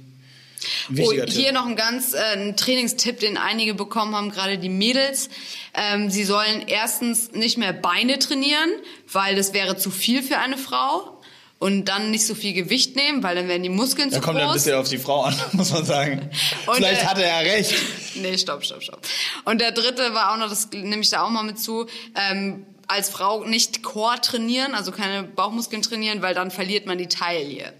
[0.89, 1.53] ein Oh, hier Tipp.
[1.53, 5.29] noch ein ganz äh, ein Trainingstipp, den einige bekommen haben, gerade die Mädels.
[5.75, 8.71] Ähm, sie sollen erstens nicht mehr Beine trainieren,
[9.11, 11.14] weil das wäre zu viel für eine Frau.
[11.61, 14.39] Und dann nicht so viel Gewicht nehmen, weil dann werden die Muskeln Da zu kommt
[14.39, 14.65] ja ein groß.
[14.65, 16.31] bisschen auf die Frau an, muss man sagen.
[16.67, 17.75] Und, Vielleicht äh, hat er ja recht.
[18.17, 19.01] Nee, stopp, stopp, stopp.
[19.45, 22.65] Und der dritte war auch noch, das nehme ich da auch mal mit zu, ähm,
[22.87, 27.73] als Frau nicht Core trainieren, also keine Bauchmuskeln trainieren, weil dann verliert man die Taille.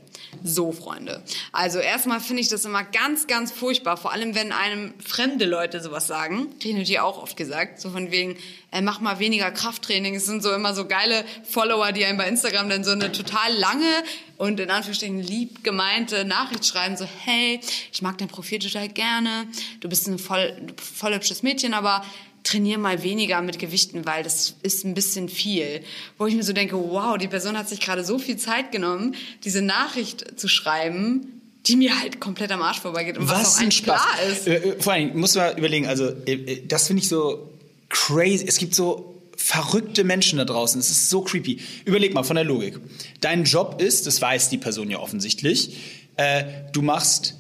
[0.43, 1.23] So, Freunde.
[1.53, 5.81] Also erstmal finde ich das immer ganz, ganz furchtbar, vor allem wenn einem fremde Leute
[5.81, 6.59] sowas sagen.
[6.59, 8.37] Kriege ich auch oft gesagt, so von wegen,
[8.73, 10.15] äh, mach mal weniger Krafttraining.
[10.15, 13.55] Es sind so immer so geile Follower, die einem bei Instagram dann so eine total
[13.55, 14.03] lange
[14.37, 17.61] und in Anführungsstrichen lieb gemeinte Nachricht schreiben, so, hey,
[17.93, 19.47] ich mag dein Profil total gerne,
[19.81, 22.05] du bist ein voll, voll hübsches Mädchen, aber
[22.45, 25.81] trainier mal weniger mit Gewichten, weil das ist ein bisschen viel.
[26.19, 29.17] Wo ich mir so denke, wow, die Person hat sich gerade so viel Zeit genommen,
[29.43, 33.63] diese Nachricht zu schreiben, die mir halt komplett am Arsch vorbeigeht und was, Was auch
[33.63, 34.03] ein Spaß.
[34.03, 34.47] klar ist.
[34.47, 37.51] Äh, äh, vor allem, muss man überlegen, also, äh, das finde ich so
[37.89, 38.45] crazy.
[38.47, 40.79] Es gibt so verrückte Menschen da draußen.
[40.79, 41.61] Es ist so creepy.
[41.87, 42.79] Überleg mal von der Logik.
[43.21, 45.77] Dein Job ist, das weiß die Person ja offensichtlich,
[46.17, 47.35] äh, du machst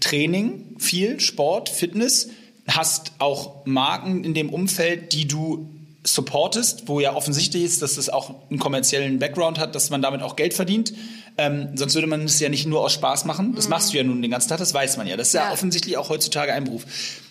[0.00, 2.28] Training, viel Sport, Fitness,
[2.68, 5.68] hast auch Marken in dem Umfeld, die du
[6.04, 10.22] supportest, wo ja offensichtlich ist, dass es auch einen kommerziellen Background hat, dass man damit
[10.22, 10.92] auch Geld verdient.
[11.38, 13.54] Ähm, sonst würde man es ja nicht nur aus Spaß machen.
[13.54, 15.16] Das machst du ja nun den ganzen Tag, das weiß man ja.
[15.16, 15.52] Das ist ja, Ja.
[15.52, 16.84] offensichtlich auch heutzutage ein Beruf.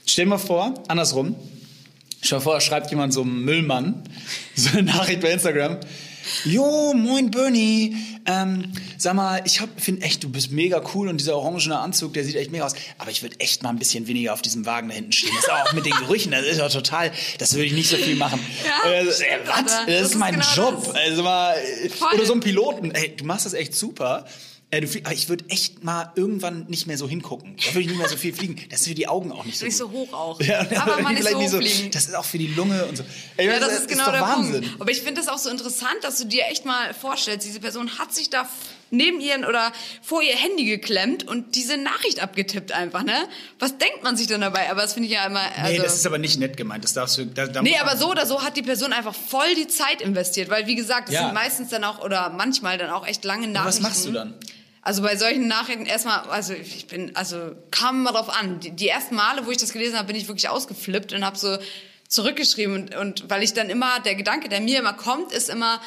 [0.06, 1.36] Stell dir mal vor, andersrum.
[2.22, 4.04] Stell dir mal vor, da schreibt jemand so einem Müllmann
[4.56, 5.78] so eine Nachricht bei Instagram.
[6.46, 7.96] Jo, moin Bernie.
[8.26, 12.24] Ähm, sag mal, ich finde echt, du bist mega cool und dieser orangene Anzug, der
[12.24, 12.74] sieht echt mega aus.
[12.98, 15.32] Aber ich würde echt mal ein bisschen weniger auf diesem Wagen da hinten stehen.
[15.36, 17.98] Das ist auch mit den Gerüchen, das ist doch total, das würde ich nicht so
[17.98, 18.40] viel machen.
[18.66, 19.66] Ja, äh, stimmt, äh, was?
[19.66, 20.84] Das, Das ist mein genau Job.
[20.86, 20.96] das.
[20.96, 22.14] Also mal, äh, Voll.
[22.16, 22.92] oder so ein Piloten.
[22.92, 24.26] Ey, du machst das echt super.
[24.78, 27.56] Äh, du flieg, aber ich würde echt mal irgendwann nicht mehr so hingucken.
[27.58, 28.56] Da würde ich nicht mehr so viel fliegen.
[28.70, 29.92] Das ist für die Augen auch nicht so Nicht gut.
[29.92, 30.42] so hoch auch.
[30.42, 31.92] Ja, Aber nicht vielleicht so fliegen.
[31.92, 33.04] Das ist auch für die Lunge und so.
[33.38, 34.62] Ey, Ja, das ist genau doch der Wahnsinn.
[34.64, 34.82] Punkt.
[34.82, 37.98] Aber ich finde das auch so interessant, dass du dir echt mal vorstellst, diese Person
[38.00, 38.50] hat sich da
[38.92, 39.72] neben ihren oder
[40.02, 43.28] vor ihr Handy geklemmt und diese Nachricht abgetippt einfach, ne?
[43.60, 44.70] Was denkt man sich denn dabei?
[44.70, 45.42] Aber das finde ich ja immer.
[45.58, 46.84] Also Nee, das ist aber nicht nett gemeint.
[46.84, 47.26] Das darfst du.
[47.26, 50.02] Da, da Nee, man- aber so oder so hat die Person einfach voll die Zeit
[50.02, 51.26] investiert, weil wie gesagt, das Ja.
[51.26, 53.84] sind meistens dann auch oder manchmal dann auch echt lange Nachrichten.
[53.84, 54.36] was machst du dann?
[54.86, 58.60] Also bei solchen Nachrichten erstmal, also ich bin, also kam mal drauf an.
[58.60, 61.36] Die, die ersten Male, wo ich das gelesen habe, bin ich wirklich ausgeflippt und habe
[61.40, 61.58] so
[62.08, 65.82] zurückgeschrieben und, und weil ich dann immer, der Gedanke, der mir immer kommt, ist immer,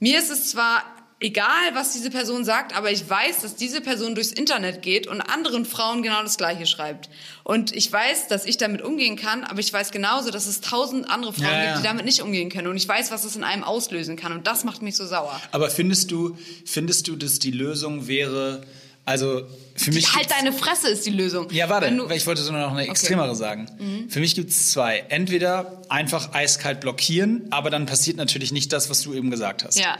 [0.00, 0.82] mir ist es zwar
[1.24, 5.20] egal, was diese Person sagt, aber ich weiß, dass diese Person durchs Internet geht und
[5.20, 7.08] anderen Frauen genau das Gleiche schreibt.
[7.42, 11.08] Und ich weiß, dass ich damit umgehen kann, aber ich weiß genauso, dass es tausend
[11.10, 11.64] andere Frauen Ja, ja.
[11.72, 12.68] gibt, die damit nicht umgehen können.
[12.68, 14.32] Und ich weiß, was es in einem auslösen kann.
[14.32, 15.40] Und das macht mich so sauer.
[15.52, 18.62] Aber findest du, findest du, dass die Lösung wäre,
[19.06, 19.42] also
[19.76, 20.14] für mich.
[20.14, 21.48] halt deine Fresse ist die Lösung.
[21.50, 24.06] Ja, warte, du- ich wollte so noch eine extremere sagen.
[24.08, 25.04] Für mich gibt es zwei.
[25.08, 29.78] Entweder einfach eiskalt blockieren, aber dann passiert natürlich nicht das, was du eben gesagt hast.
[29.78, 29.96] Ja.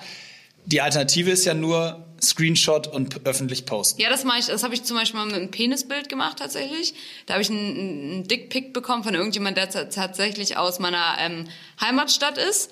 [0.66, 4.00] Die Alternative ist ja nur Screenshot und öffentlich posten.
[4.00, 6.94] Ja, das mache ich, das habe ich zum Beispiel mal mit einem Penisbild gemacht tatsächlich.
[7.26, 11.46] Da habe ich einen, einen Dickpick bekommen von irgendjemand, der ta- tatsächlich aus meiner ähm,
[11.80, 12.70] Heimatstadt ist.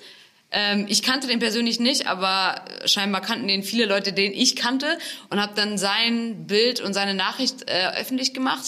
[0.51, 4.97] Ähm, ich kannte den persönlich nicht, aber scheinbar kannten den viele Leute, den ich kannte
[5.29, 8.63] und habe dann sein Bild und seine Nachricht äh, öffentlich gemacht.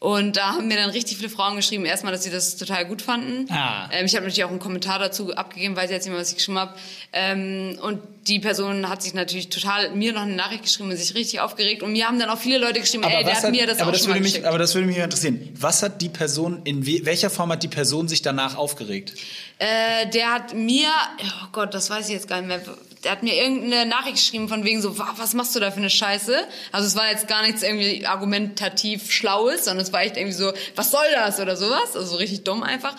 [0.00, 3.02] Und da haben mir dann richtig viele Frauen geschrieben, erstmal, dass sie das total gut
[3.02, 3.50] fanden.
[3.50, 3.88] Ah.
[3.92, 6.36] Ähm, ich habe natürlich auch einen Kommentar dazu abgegeben, weiß jetzt nicht mehr, was ich
[6.36, 6.74] geschrieben habe.
[7.12, 11.16] Ähm, und die Person hat sich natürlich total mir noch eine Nachricht geschrieben und sich
[11.16, 11.82] richtig aufgeregt.
[11.82, 13.88] Und mir haben dann auch viele Leute geschrieben, ey, der was hat mir das aber
[13.88, 14.46] auch das schon würde mich.
[14.46, 15.48] Aber das würde mich interessieren.
[15.58, 19.14] Was hat die Person, in we welcher Form hat die Person sich danach aufgeregt?
[19.58, 20.90] Äh, der hat mir,
[21.24, 22.60] oh Gott, das weiß ich jetzt gar nicht mehr.
[23.04, 25.76] Der hat mir irgendeine Nachricht geschrieben von wegen so, "Wa- was machst du da für
[25.78, 26.36] eine Scheiße?
[26.72, 30.52] Also es war jetzt gar nichts irgendwie argumentativ Schlaues, sondern es war echt irgendwie so,
[30.74, 31.94] was soll das oder sowas?
[31.94, 32.94] Also so richtig dumm einfach.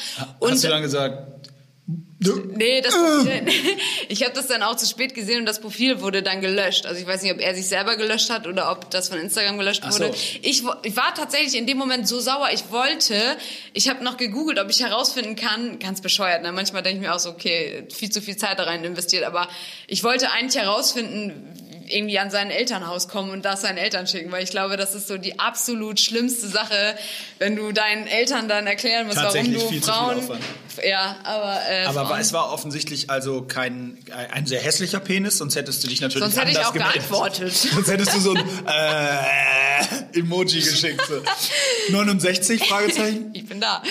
[0.53, 1.38] Hast du dann gesagt,
[2.19, 3.45] Nee, das Profil,
[4.09, 6.85] ich habe das dann auch zu spät gesehen und das Profil wurde dann gelöscht.
[6.85, 9.57] Also ich weiß nicht, ob er sich selber gelöscht hat oder ob das von Instagram
[9.57, 10.07] gelöscht Ach wurde.
[10.07, 10.13] so.
[10.41, 12.49] Ich, ich war tatsächlich in dem Moment so sauer.
[12.53, 13.37] Ich wollte,
[13.73, 16.43] ich habe noch gegoogelt, ob ich herausfinden kann, ganz bescheuert.
[16.43, 16.51] Ne?
[16.51, 19.23] Manchmal denke ich mir auch so, okay, viel zu viel Zeit da rein investiert.
[19.23, 19.47] Aber
[19.87, 21.53] ich wollte eigentlich herausfinden,
[21.91, 25.07] irgendwie an sein Elternhaus kommen und das seinen Eltern schicken, weil ich glaube, das ist
[25.07, 26.95] so die absolut schlimmste Sache,
[27.39, 30.39] wenn du deinen Eltern dann erklären musst, warum du viel zu viel Frauen,
[30.87, 33.97] ja, aber äh, Aber Frauen, es war offensichtlich also kein
[34.31, 36.95] ein sehr hässlicher Penis, sonst hättest du dich natürlich Sonst hätte ich auch gemeldet.
[36.95, 37.53] geantwortet.
[37.73, 41.01] Sonst hättest du so ein äh, Emoji geschickt.
[41.07, 41.21] So.
[41.91, 43.31] 69 Fragezeichen.
[43.33, 43.81] ich bin da.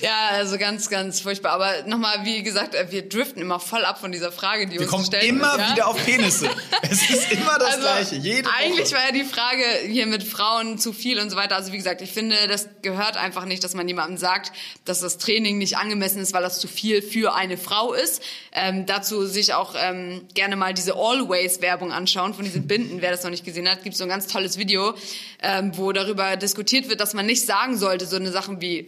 [0.00, 1.52] Ja, also ganz, ganz furchtbar.
[1.52, 4.82] Aber nochmal, wie gesagt, äh, wir driften immer voll ab von dieser Frage, die Wir
[4.82, 5.58] uns kommen gestellt immer.
[5.58, 5.72] Ja?
[5.72, 6.48] wieder auf Penisse.
[6.82, 8.14] Es ist immer das Also, Gleiche.
[8.16, 8.96] Jede eigentlich Woche.
[8.96, 11.56] war ja die Frage hier mit Frauen zu viel und so weiter.
[11.56, 14.52] Also wie gesagt, ich finde, das gehört einfach nicht, dass man jemandem sagt,
[14.84, 18.22] dass das Training nicht angemessen ist, weil das zu viel für eine Frau ist.
[18.52, 23.00] Ähm, dazu sich auch ähm, gerne mal diese Always-Werbung anschauen von diesen Binden.
[23.02, 24.94] Wer das noch nicht gesehen hat, gibt so ein ganz tolles Video,
[25.42, 28.86] ähm, wo darüber diskutiert wird, dass man nicht sagen sollte, so eine Sachen wie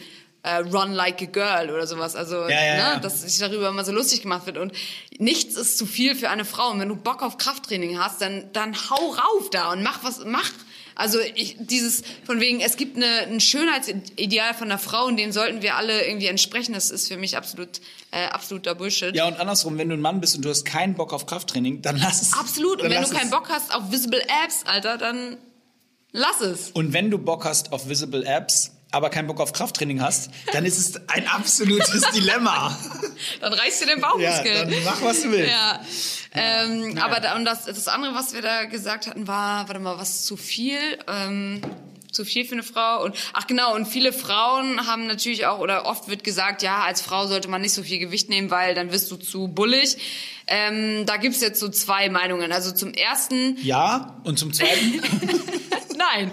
[0.49, 2.16] äh, Run like a girl oder sowas.
[2.16, 2.99] Also, Ja, ja, ne, ja.
[3.01, 4.59] dass sich darüber immer so lustig gemacht wird.
[4.59, 4.72] Und
[5.18, 6.70] nichts ist zu viel für eine Frau.
[6.70, 10.24] Und wenn du Bock auf Krafttraining hast, dann, dann hau rauf da und mach was,
[10.24, 10.51] mach.
[10.94, 15.30] Also ich, dieses von wegen, es gibt eine, ein Schönheitsideal von einer Frau und dem
[15.30, 16.72] sollten wir alle irgendwie entsprechen.
[16.72, 17.80] Das ist für mich absolut
[18.11, 19.14] äh, absoluter Bullshit.
[19.14, 21.82] Ja, und andersrum, wenn du ein Mann bist und du hast keinen Bock auf Krafttraining,
[21.82, 22.32] dann lass es.
[22.32, 22.82] Absolut.
[22.82, 23.30] Und wenn du keinen.
[23.30, 25.36] Bock hast auf Visible Abs, Alter, dann
[26.11, 26.70] lass es.
[26.70, 30.64] Und wenn du Bock hast auf Visible Apps, aber keinen Bock auf Krafttraining hast, dann
[30.64, 32.76] ist es ein absolutes Dilemma.
[33.41, 34.55] Dann reißt dir den Bauchmuskel.
[34.55, 35.51] Ja, dann mach, was du willst.
[35.51, 35.80] Ja.
[36.32, 39.99] Ähm, Aber da, und das, das andere, was wir da gesagt hatten, war, warte mal,
[39.99, 40.78] was zu viel?
[41.07, 41.61] Ähm,
[42.11, 45.84] zu viel für eine Frau und ach genau und viele Frauen haben natürlich auch oder
[45.84, 48.93] oft wird gesagt ja als Frau sollte man nicht so viel Gewicht nehmen weil dann
[48.93, 49.99] wirst du zu bullig
[50.47, 55.03] ähm, da gibt's jetzt so zwei Meinungen also zum ersten Ja, und zum Zweiten,
[55.99, 56.30] Nein.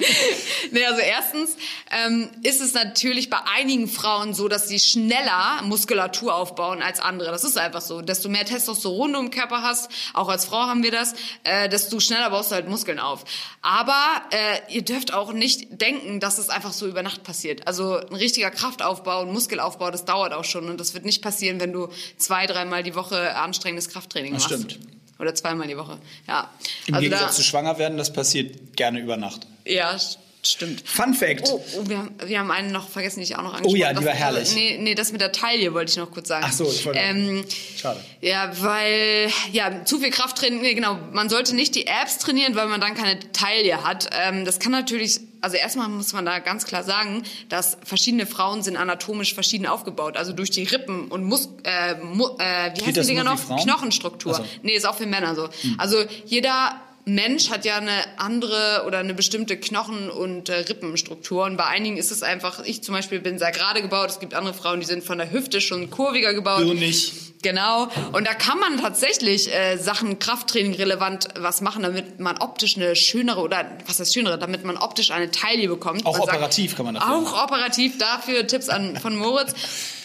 [0.72, 1.58] Nee, also erstens
[1.92, 7.32] ähm, ist es natürlich bei einigen Frauen so, dass sie schneller Muskulatur aufbauen als andere.
[7.32, 8.02] Das ist einfach so.
[8.02, 11.14] Desto mehr Testosteron du im Körper hast, auch als Frau haben wir das,
[11.44, 13.26] äh, desto schneller baust du halt Muskeln auf.
[13.62, 17.68] Aber äh, ihr dürft auch nicht denken, dass es einfach so über Nacht passiert.
[17.68, 20.70] Also ein richtiger Kraftaufbau und Muskelaufbau, das dauert auch schon.
[20.70, 24.72] Und das wird nicht passieren, wenn du zwei, dreimal die Woche anstrengendes Krafttraining Das machst.
[24.72, 24.80] stimmt.
[25.20, 25.98] Oder zweimal die Woche.
[26.28, 26.50] Ja.
[26.88, 29.48] im also da, Gegensatz zu schwanger werden, das passiert gerne über Nacht.
[29.66, 30.84] ja, st- stimmt.
[30.88, 31.48] Fun Fact.
[31.50, 33.78] Oh, oh wir, haben, wir haben einen noch vergessen, die ich auch noch angesprochen Oh
[33.78, 34.54] ja, die war herrlich.
[34.54, 36.46] Nee, nee, das mit der Taille wollte ich noch kurz sagen.
[36.48, 37.46] Ach so, ich wollte- Ähm,
[37.78, 38.00] Schade.
[38.22, 42.68] ja, weil, ja, zu viel Krafttraining, nee, genau, man sollte nicht die Abs trainieren, weil
[42.68, 44.10] man dann keine Taille hat.
[44.12, 48.64] Ähm, das kann natürlich, also erstmal muss man da ganz klar sagen, dass verschiedene Frauen
[48.64, 50.18] sind anatomisch verschieden aufgebaut.
[50.18, 53.38] Also durch die Rippen und Mus äh, mu äh, wie das die Dinger noch?
[53.38, 53.60] Frauen?
[53.60, 54.34] Knochenstruktur.
[54.34, 54.46] Ach so.
[54.64, 55.48] Nee, ist auch für Männer so.
[55.78, 61.46] Also jeder Mensch hat ja eine andere oder eine bestimmte Knochen- und äh, Rippenstruktur.
[61.46, 64.10] Und bei einigen ist es einfach, ich zum Beispiel bin sehr gerade gebaut.
[64.10, 66.62] Es gibt andere Frauen, die sind von der Hüfte schon kurviger gebaut.
[66.62, 67.14] So nicht.
[67.42, 67.88] Genau.
[68.12, 72.96] Und da kann man tatsächlich äh, Sachen Krafttraining relevant was machen, damit man optisch eine
[72.96, 76.06] schönere oder was heißt schönere, damit man optisch eine Taille bekommt.
[76.06, 79.54] Auch Man sagt- operativ kann man dafür Auch operativ dafür Tipps an von Moritz.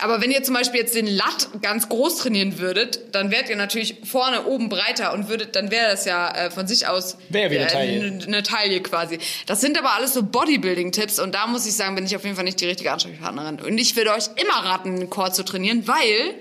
[0.01, 3.57] Aber wenn ihr zum Beispiel jetzt den Lat ganz groß trainieren würdet, dann wärt ihr
[3.57, 7.51] natürlich vorne oben breiter und würdet, dann wäre das ja äh, von sich aus Wäre
[7.51, 8.01] wieder äh, Taille.
[8.03, 9.19] eine eine Taille quasi.
[9.47, 12.37] Das sind aber alles so Bodybuilding-Tipps und da muss ich sagen, bin ich auf jeden
[12.37, 13.61] Fall nicht die richtige Ansprechpartnerin.
[13.61, 16.35] Und ich würde euch immer raten, einen Core zu trainieren, weil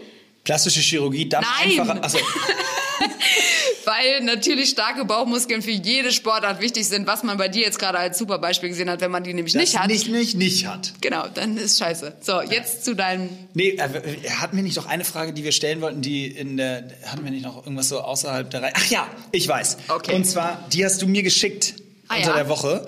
[0.50, 1.80] Plastische Chirurgie darf Nein.
[1.80, 2.02] einfach.
[2.02, 2.18] Also,
[3.86, 8.00] Weil natürlich starke Bauchmuskeln für jede Sportart wichtig sind, was man bei dir jetzt gerade
[8.00, 9.88] als super Beispiel gesehen hat, wenn man die nämlich das nicht hat.
[9.88, 10.93] nicht, nicht, nicht hat.
[11.02, 12.18] Genau, dann ist scheiße.
[12.22, 13.30] So, jetzt zu deinem.
[13.54, 16.88] Nee, äh, hatten wir nicht noch eine Frage, die wir stellen wollten, die in der,
[17.06, 18.74] hatten wir nicht noch irgendwas so außerhalb der Reihe?
[18.76, 19.78] Ach ja, ich weiß.
[19.88, 20.16] Okay.
[20.16, 21.76] Und zwar, die hast du mir geschickt
[22.12, 22.36] Ah, unter ja?
[22.38, 22.86] der Woche.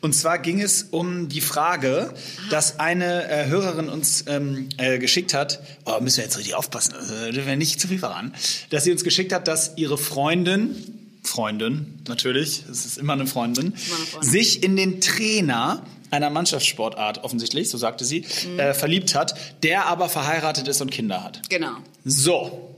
[0.00, 2.12] Und zwar ging es um die Frage,
[2.50, 6.94] dass eine äh, Hörerin uns ähm, äh, geschickt hat, oh, müssen wir jetzt richtig aufpassen,
[6.94, 8.32] äh, dürfen wir nicht zu viel verraten,
[8.70, 10.74] dass sie uns geschickt hat, dass ihre Freundin,
[11.22, 14.30] Freundin natürlich, es ist immer eine Freundin, immer eine Freundin.
[14.30, 18.58] sich in den Trainer einer Mannschaftssportart offensichtlich, so sagte sie, Mhm.
[18.60, 21.48] äh, verliebt hat, der aber verheiratet ist und Kinder hat.
[21.48, 21.76] Genau.
[22.04, 22.74] So,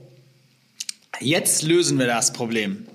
[1.19, 2.87] jetzt lösen wir das Problem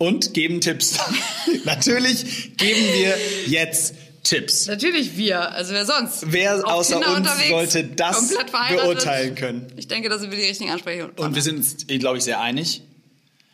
[0.00, 0.98] und geben Tipps.
[1.64, 3.14] Natürlich geben wir
[3.46, 4.66] jetzt Tipps.
[4.66, 6.24] Natürlich wir, also wer sonst?
[6.32, 8.34] Wer Auch außer Kinder uns sollte das
[8.70, 9.72] beurteilen können?
[9.76, 11.22] Ich denke, das sind wir die richtigen Ansprechpartner.
[11.22, 12.82] Und wir sind uns, glaube ich, sehr einig.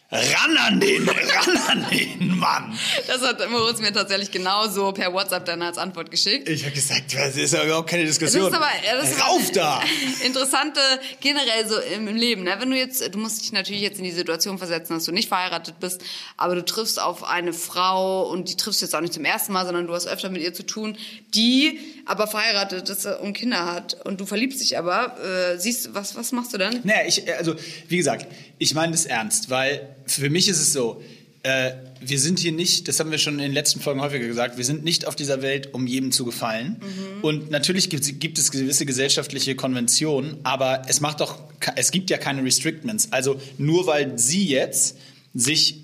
[0.09, 2.79] Ran an den, ran an den Mann.
[3.09, 6.49] Das hat Moritz mir tatsächlich genauso per WhatsApp dann als Antwort geschickt.
[6.49, 8.45] Ich habe gesagt, das ist ja überhaupt keine Diskussion.
[8.45, 9.83] Das ist aber, das ist Rauf da!
[10.25, 10.79] Interessante
[11.21, 12.45] generell so im, Leben.
[12.45, 12.55] Ne?
[12.61, 15.27] Wenn du jetzt, du musst dich natürlich jetzt in die Situation versetzen, dass du nicht
[15.27, 16.01] verheiratet bist,
[16.37, 19.67] aber du triffst auf eine Frau und die triffst jetzt auch nicht zum ersten Mal,
[19.67, 20.97] sondern du hast öfter mit ihr zu tun,
[21.35, 26.15] die aber verheiratet ist und Kinder hat und du verliebst dich aber, äh, siehst was,
[26.15, 26.81] was machst du dann?
[26.85, 27.57] Naja, ich, also,
[27.89, 28.29] wie gesagt,
[28.59, 31.03] ich meine das ernst, weil für mich ist es so,
[31.43, 34.59] äh, wir sind hier nicht, das haben wir schon in den letzten Folgen häufiger gesagt,
[34.59, 36.81] wir sind nicht auf dieser Welt, um jedem zu gefallen.
[36.81, 37.25] Mhm.
[37.25, 41.39] Und natürlich gibt, gibt es gewisse gesellschaftliche Konventionen, aber es macht doch,
[41.77, 43.13] es gibt ja keine Restrictments.
[43.13, 44.97] Also nur weil sie jetzt
[45.35, 45.83] sich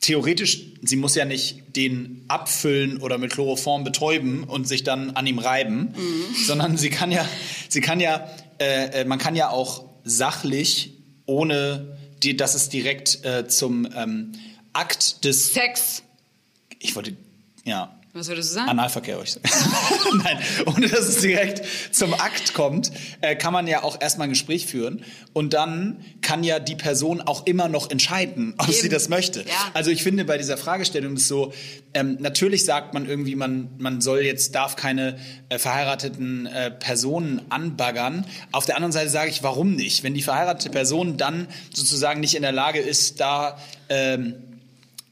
[0.00, 5.26] theoretisch, sie muss ja nicht den abfüllen oder mit Chloroform betäuben und sich dann an
[5.26, 5.94] ihm reiben,
[6.46, 7.26] sondern sie kann ja,
[7.68, 8.28] sie kann ja,
[8.58, 10.92] äh, äh, man kann ja auch sachlich,
[11.24, 14.32] ohne die, dass es direkt äh, zum ähm,
[14.72, 16.02] Akt des, Sex.
[16.78, 17.16] ich wollte,
[17.64, 18.70] ja, Was würdest du sagen?
[18.70, 19.46] Analverkehr, euch sagen.
[20.24, 21.62] Nein, ohne dass es direkt
[21.94, 22.90] zum Akt kommt,
[23.20, 25.04] äh, kann man ja auch erstmal ein Gespräch führen
[25.34, 28.90] und dann kann ja die Person auch immer noch entscheiden, ob sie Eben.
[28.90, 29.40] das möchte.
[29.40, 29.70] Ja.
[29.74, 31.52] Also ich finde bei dieser Fragestellung ist so,
[31.92, 35.18] ähm, natürlich sagt man irgendwie, man, man soll jetzt, darf keine
[35.50, 38.24] äh, verheirateten äh, Personen anbaggern.
[38.50, 40.04] Auf der anderen Seite sage ich, warum nicht?
[40.04, 43.58] Wenn die verheiratete Person dann sozusagen nicht in der Lage ist, da
[43.90, 44.36] ähm,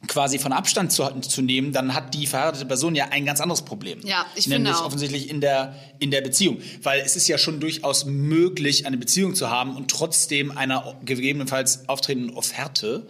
[0.07, 3.63] quasi von Abstand zu, zu nehmen, dann hat die verheiratete Person ja ein ganz anderes
[3.63, 4.01] Problem.
[4.05, 4.87] Ja, ich Nämlich finde auch.
[4.87, 6.59] offensichtlich in der, in der Beziehung.
[6.83, 11.89] Weil es ist ja schon durchaus möglich, eine Beziehung zu haben und trotzdem einer gegebenenfalls
[11.89, 13.07] auftretenden Offerte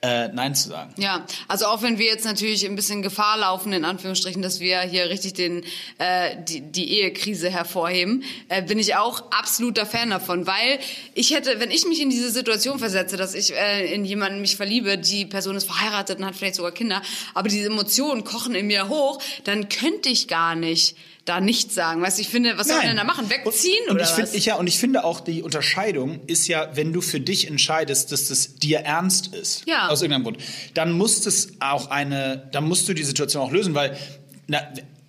[0.00, 0.94] äh, Nein zu sagen.
[0.96, 4.80] Ja, also auch wenn wir jetzt natürlich ein bisschen Gefahr laufen, in Anführungsstrichen, dass wir
[4.82, 5.64] hier richtig den,
[5.98, 10.78] äh, die, die Ehekrise hervorheben, äh, bin ich auch absoluter Fan davon, weil
[11.14, 14.56] ich hätte, wenn ich mich in diese Situation versetze, dass ich äh, in jemanden mich
[14.56, 17.02] verliebe, die Person ist verheiratet und hat vielleicht sogar Kinder,
[17.34, 20.96] aber diese Emotionen kochen in mir hoch, dann könnte ich gar nicht
[21.28, 22.00] da nichts sagen.
[22.02, 23.28] Weißt du, ich finde, was soll man denn da machen?
[23.30, 24.14] Wegziehen und, und oder ich was?
[24.16, 27.48] find, ich, ja, und ich finde auch, die Unterscheidung ist ja, wenn du für dich
[27.48, 29.88] entscheidest, dass das dir ernst ist, Ja.
[29.88, 30.38] aus irgendeinem Grund,
[30.74, 33.96] dann muss es auch eine, dann musst du die Situation auch lösen, weil
[34.46, 34.60] na,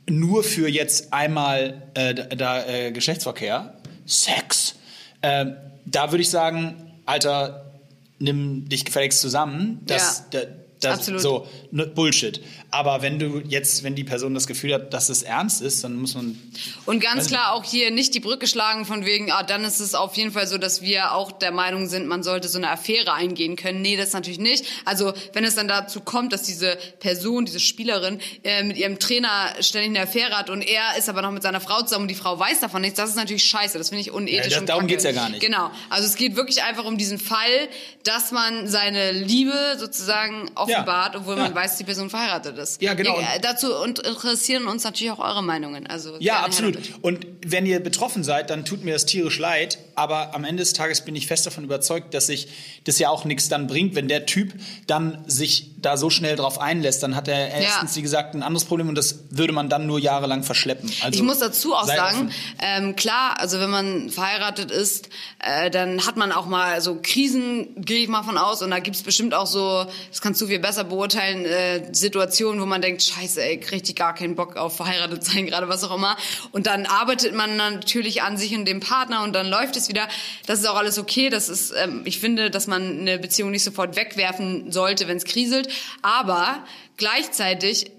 [0.09, 4.75] nur für jetzt einmal äh, da, da äh, Geschlechtsverkehr, Sex,
[5.21, 5.45] äh,
[5.85, 7.71] da würde ich sagen, Alter,
[8.19, 9.79] nimm dich gefälligst zusammen.
[9.85, 10.41] Das, Ja.
[10.41, 10.47] da,
[10.79, 11.21] das, Absolut.
[11.21, 12.41] So, ne, Bullshit.
[12.71, 15.95] Aber wenn du jetzt, wenn die Person das Gefühl hat, dass es ernst ist, dann
[15.95, 16.37] muss man
[16.85, 19.95] Und ganz klar auch hier nicht die Brücke schlagen von wegen, ah, dann ist es
[19.95, 23.11] auf jeden Fall so, dass wir auch der Meinung sind, man sollte so eine Affäre
[23.13, 23.81] eingehen können.
[23.81, 24.65] Nee, das natürlich nicht.
[24.85, 29.53] Also wenn es dann dazu kommt, dass diese Person, diese Spielerin äh, mit ihrem Trainer
[29.61, 32.15] ständig eine Affäre hat und er ist aber noch mit seiner Frau zusammen und die
[32.15, 33.77] Frau weiß davon nichts, das ist natürlich scheiße.
[33.77, 34.53] Das finde ich unethisch.
[34.53, 35.41] Ja, das- darum geht's ja gar nicht.
[35.41, 35.71] Genau.
[35.89, 37.67] Also es geht wirklich einfach um diesen Fall,
[38.03, 41.43] dass man seine Liebe sozusagen offenbart, obwohl Ja.
[41.43, 42.81] man weiß, die Person verheiratet ist.
[42.81, 43.19] Ja, genau.
[43.19, 45.87] Äh, dazu und interessieren uns natürlich auch eure Meinungen.
[45.87, 46.77] Also Ja, absolut.
[47.01, 49.77] Und wenn ihr betroffen seid, dann tut mir das tierisch leid.
[49.99, 52.47] Aber am Ende des Tages bin ich fest davon überzeugt, dass sich
[52.85, 54.53] das ja auch nichts dann bringt, wenn der Typ
[54.87, 57.03] dann sich da so schnell drauf einlässt.
[57.03, 59.99] Dann hat er erstens, wie gesagt, ein anderes Problem und das würde man dann nur
[59.99, 60.89] jahrelang verschleppen.
[61.03, 62.31] Also, Ich muss dazu auch sagen,
[62.61, 67.75] ähm, klar, also wenn man verheiratet ist, äh, dann hat man auch mal so Krisen,
[67.75, 70.59] gehe ich mal von aus, und da gibt's bestimmt auch so, das kannst du viel
[70.59, 75.25] besser beurteilen, äh, Situationen, wo man denkt, scheiße, ey, richtig gar keinen Bock auf verheiratet
[75.25, 76.15] sein, gerade was auch immer.
[76.53, 80.07] Und dann arbeitet man natürlich an sich und dem Partner und dann läuft es wieder.
[80.45, 81.29] Das ist auch alles okay.
[81.29, 85.25] Das ist, ähm, ich finde, dass man eine Beziehung nicht sofort wegwerfen sollte, wenn es
[85.25, 85.69] kriselt.
[86.01, 86.63] Aber
[86.97, 87.91] gleichzeitig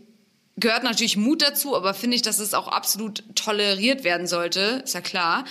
[0.57, 4.95] gehört natürlich Mut dazu, aber finde ich, dass es auch absolut toleriert werden sollte, ist
[4.95, 5.45] ja klar.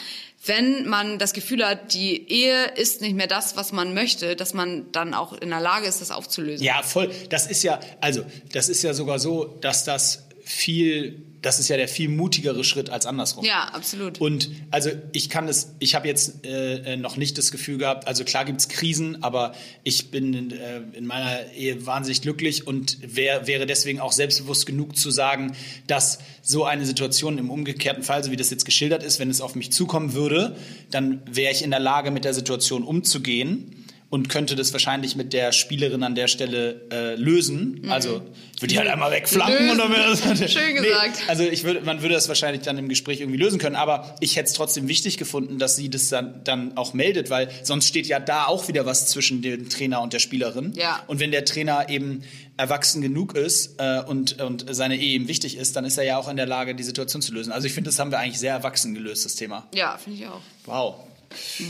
[0.45, 4.53] Wenn man das Gefühl hat, die Ehe ist nicht mehr das, was man möchte, dass
[4.53, 6.65] man dann auch in der Lage ist, das aufzulösen.
[6.65, 7.11] Ja, voll.
[7.29, 8.23] Das ist ja, also,
[8.53, 12.89] das ist ja sogar so, dass das viel, das ist ja der viel mutigere Schritt
[12.89, 13.45] als andersrum.
[13.45, 14.19] Ja, absolut.
[14.19, 18.23] Und also ich kann es, ich habe jetzt äh, noch nicht das Gefühl gehabt, also
[18.23, 23.47] klar gibt's Krisen, aber ich bin in, äh, in meiner Ehe wahnsinnig glücklich und wär,
[23.47, 25.55] wäre deswegen auch selbstbewusst genug zu sagen,
[25.87, 29.41] dass so eine Situation im umgekehrten Fall, so wie das jetzt geschildert ist, wenn es
[29.41, 30.55] auf mich zukommen würde,
[30.91, 33.78] dann wäre ich in der Lage, mit der Situation umzugehen
[34.09, 37.85] und könnte das wahrscheinlich mit der Spielerin an der Stelle äh, lösen.
[37.89, 38.21] Also
[38.59, 40.47] würde die halt einmal wegflanken und dann wäre das Mhm.
[40.47, 41.23] Schön gesagt.
[41.27, 44.35] also ich würde, man würde das wahrscheinlich dann im Gespräch irgendwie lösen können, aber ich
[44.35, 48.07] hätte es trotzdem wichtig gefunden, dass sie das dann, dann auch meldet, weil sonst steht
[48.07, 50.73] ja da auch wieder was zwischen dem Trainer und der Spielerin.
[50.75, 51.03] Ja.
[51.07, 52.23] Und wenn der Trainer eben
[52.57, 56.17] erwachsen genug ist äh, und, und seine Ehe ihm wichtig ist, dann ist er ja
[56.17, 57.51] auch in der Lage, die Situation zu lösen.
[57.51, 59.67] Also ich finde, das haben wir eigentlich sehr erwachsen gelöst, das Thema.
[59.73, 60.41] Ja, finde ich auch.
[60.65, 60.95] Wow.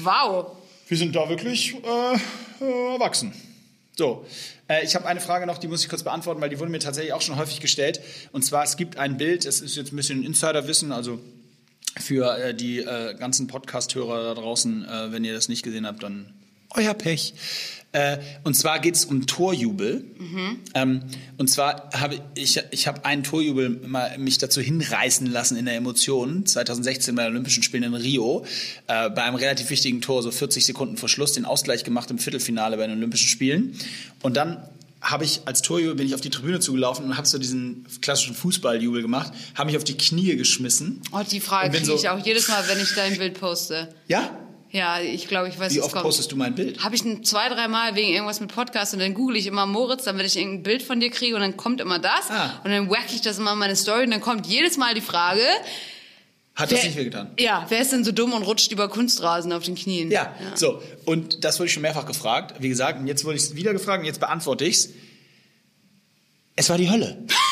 [0.04, 0.59] Wow.
[0.90, 2.16] Wir sind da wirklich äh,
[2.66, 3.32] äh, erwachsen.
[3.96, 4.26] So,
[4.68, 6.80] äh, ich habe eine Frage noch, die muss ich kurz beantworten, weil die wurde mir
[6.80, 8.02] tatsächlich auch schon häufig gestellt.
[8.32, 11.20] Und zwar, es gibt ein Bild, es ist jetzt ein bisschen Insiderwissen, also
[12.00, 16.02] für äh, die äh, ganzen Podcast-Hörer da draußen, äh, wenn ihr das nicht gesehen habt,
[16.02, 16.34] dann
[16.72, 17.36] euer Pech.
[17.92, 20.04] Äh, und zwar geht es um Torjubel.
[20.76, 21.02] Ähm,
[21.38, 25.76] und zwar habe ich, ich habe einen Torjubel mal mich dazu hinreißen lassen in der
[25.76, 28.46] Emotion 2016 bei den Olympischen Spielen in Rio
[28.88, 32.20] äh, bei einem relativ wichtigen Tor, so 40 Sekunden vor Schluss, den Ausgleich gemacht im
[32.20, 33.76] Viertelfinale bei den Olympischen Spielen.
[34.22, 34.64] Und dann
[35.02, 38.36] habe ich als Torjubel bin ich auf die Tribüne zugelaufen und habe so diesen klassischen
[38.36, 41.02] Fußballjubel gemacht, habe mich auf die Knie geschmissen.
[41.12, 43.96] Oh, die Frage kriege so- ich auch jedes Mal, wenn ich dein Bild poste.
[44.10, 44.30] Ja?
[44.72, 46.04] Ja, ich glaube, ich weiß, Wie oft kommt.
[46.04, 46.84] postest du mein Bild?
[46.84, 50.04] Habe ich ein, zwei, dreimal wegen irgendwas mit Podcast und dann google ich immer Moritz,
[50.04, 52.62] dann will ich irgendein Bild von dir kriegen und dann kommt immer das Ah.
[52.64, 55.02] und dann wack ich das immer in meine Story und dann kommt jedes Mal die
[55.02, 55.42] Frage,
[56.56, 57.32] Hat das wer- nicht wehgetan?
[57.40, 60.12] Ja, wer ist denn so dumm und rutscht über Kunstrasen auf den Knien?
[60.12, 60.84] Ja, so.
[61.06, 62.54] Und das wurde ich schon mehrfach gefragt.
[62.60, 64.90] Wie gesagt, und jetzt wurde ich es wieder gefragt und jetzt beantworte ich es.
[66.56, 67.26] Es war die Hölle.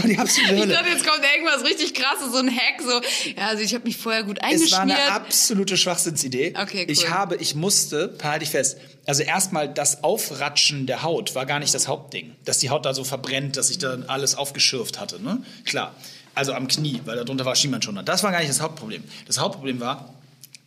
[0.00, 0.72] war die absolute Ich Hölle.
[0.74, 3.00] dachte, jetzt kommt irgendwas richtig krasses, so ein Hack, so,
[3.36, 5.12] ja, also ich habe mich vorher gut Es war eine eingeschmiert.
[5.16, 6.54] absolute Schwachsinnsidee.
[6.60, 6.90] Okay, cool.
[6.90, 11.58] Ich habe, ich musste, halte ich fest, also erstmal das Aufratschen der Haut war gar
[11.58, 12.34] nicht das Hauptding.
[12.44, 15.42] Dass die Haut da so verbrennt, dass ich dann alles aufgeschürft hatte, ne?
[15.64, 15.94] Klar.
[16.36, 18.02] Also am Knie, weil da drunter war Schienbeinschoner.
[18.02, 19.04] Das war gar nicht das Hauptproblem.
[19.26, 20.13] Das Hauptproblem war,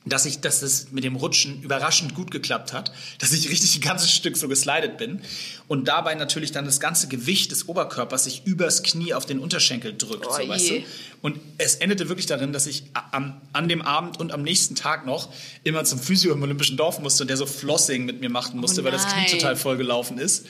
[0.10, 3.82] dass ich, dass es mit dem Rutschen überraschend gut geklappt hat, dass ich richtig ein
[3.82, 5.22] ganzes Stück so geslidet bin
[5.68, 9.96] und dabei natürlich dann das ganze Gewicht des Oberkörpers sich übers Knie auf den Unterschenkel
[9.98, 10.80] drückt, Oh so, weißt je.
[10.80, 10.86] du?
[11.22, 14.76] Und es endete wirklich darin, dass ich a- am, an dem Abend und am nächsten
[14.76, 15.30] Tag noch
[15.64, 18.82] immer zum Physio im Olympischen Dorf musste und der so Flossing mit mir machen musste,
[18.82, 20.46] Oh weil das Knie total voll gelaufen ist.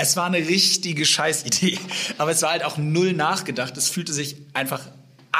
[0.00, 1.78] Es war eine richtige Scheißidee,
[2.18, 3.76] aber es war halt auch null nachgedacht.
[3.76, 4.80] Es fühlte sich einfach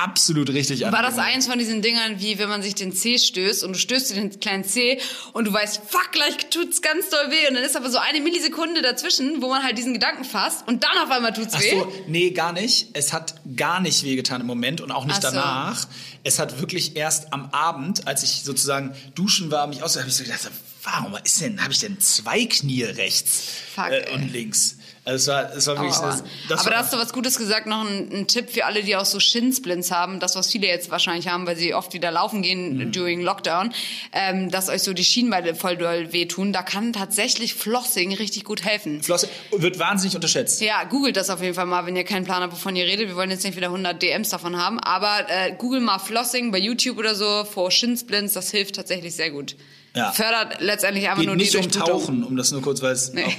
[0.03, 0.83] absolut richtig.
[0.83, 3.79] War das eins von diesen Dingern, wie wenn man sich den Zeh stößt und du
[3.79, 5.01] stößt dir den kleinen Zeh
[5.33, 8.21] und du weißt, fuck, gleich tut's ganz doll weh und dann ist aber so eine
[8.21, 11.71] Millisekunde dazwischen, wo man halt diesen Gedanken fasst und dann auf einmal tut's Ach weh.
[11.71, 12.89] so, nee, gar nicht.
[12.93, 15.37] Es hat gar nicht wehgetan im Moment und auch nicht Ach so.
[15.37, 15.87] danach.
[16.25, 20.15] Es hat wirklich erst am Abend, als ich sozusagen duschen war, mich aus, habe ich
[20.15, 20.51] so gedacht,
[20.83, 23.43] warum ist denn, habe ich denn zwei Knie rechts
[23.75, 24.78] Fuck, äh, und links?
[25.09, 27.15] Also es war, es war wirklich, Aber, das, das aber da war, hast du was
[27.15, 30.49] Gutes gesagt, noch ein, ein Tipp für alle, die auch so Shinsplints haben, das, was
[30.53, 32.93] viele jetzt wahrscheinlich haben, weil sie oft wieder laufen gehen Mhm.
[32.93, 33.73] during Lockdown,
[34.13, 36.53] ähm, dass euch so die Schienbeine voll doll wehtun.
[36.53, 39.03] Da kann tatsächlich Flossing richtig gut helfen.
[39.03, 40.61] Flosse wird wahnsinnig unterschätzt.
[40.61, 43.09] Ja, googelt das auf jeden Fall mal, wenn ihr keinen Plan habt, wovon ihr redet.
[43.09, 46.59] Wir wollen jetzt nicht wieder 100 DMs davon haben, aber äh, google mal Flossing bei
[46.59, 49.57] YouTube oder so vor Shinsplints, das hilft tatsächlich sehr gut.
[49.97, 50.13] Ja.
[50.13, 52.93] Fördert letztendlich einfach Geht nur nicht die um Durchblutung Tauchen, um das nur kurz, weil
[52.93, 53.35] es Nee.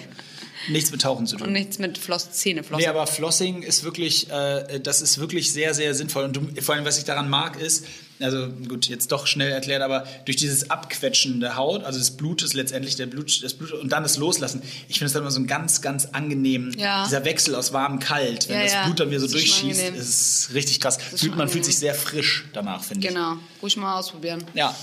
[0.70, 2.82] Nichts mit Tauchen zu tun und nichts mit Floss, Zähneflossen.
[2.82, 6.24] Nee, aber Flossing ist wirklich, äh, das ist wirklich sehr, sehr sinnvoll.
[6.26, 7.86] Und du, vor allem, was ich daran mag, ist,
[8.22, 12.54] also gut, jetzt doch schnell erklärt, aber durch dieses Abquetschen der Haut, also des Blutes
[12.54, 15.40] letztendlich, der Blut, das Blut und dann das Loslassen, ich finde es dann immer so
[15.40, 17.06] ein ganz, ganz angenehm, Ja.
[17.06, 18.84] dieser Wechsel aus warm kalt, wenn Ja, das ja.
[18.86, 20.98] Blut dann wieder so durchschießt, ist richtig krass.
[21.14, 23.14] ist Fühlt, man fühlt sich sehr frisch danach, finde ich.
[23.14, 24.44] Genau, ruhig mal ausprobieren.
[24.54, 24.76] Ja.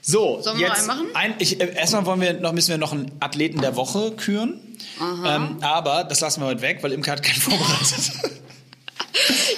[0.00, 1.14] So, Sollen wir jetzt noch einen machen?
[1.14, 4.58] Ein, ich, äh, erstmal wollen wir noch, müssen wir noch einen Athleten der Woche küren.
[5.00, 8.12] Ähm, aber das lassen wir heute weg, weil Imke hat keinen vorbereitet.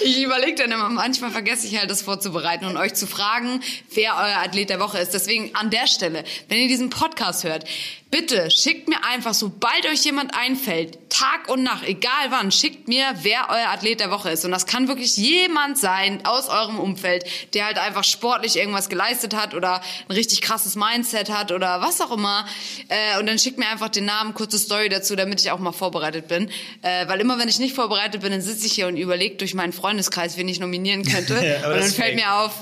[0.02, 3.62] Ich überlege dann immer, manchmal vergesse ich halt das vorzubereiten und euch zu fragen,
[3.94, 5.12] wer euer Athlet der Woche ist.
[5.12, 7.64] Deswegen an der Stelle, wenn ihr diesen Podcast hört,
[8.10, 13.04] bitte schickt mir einfach, sobald euch jemand einfällt, Tag und Nacht, egal wann, schickt mir,
[13.22, 14.44] wer euer Athlet der Woche ist.
[14.44, 19.34] Und das kann wirklich jemand sein aus eurem Umfeld, der halt einfach sportlich irgendwas geleistet
[19.34, 22.46] hat oder ein richtig krasses Mindset hat oder was auch immer.
[22.88, 25.72] Äh, und dann schickt mir einfach den Namen, kurze Story dazu, damit ich auch mal
[25.72, 26.50] vorbereitet bin.
[26.82, 29.49] Äh, weil immer, wenn ich nicht vorbereitet bin, dann sitze ich hier und überlege durch
[29.54, 31.34] meinen Freundeskreis, wen ich nominieren könnte.
[31.42, 32.14] Ja, und das dann fällt fake.
[32.16, 32.52] mir auf,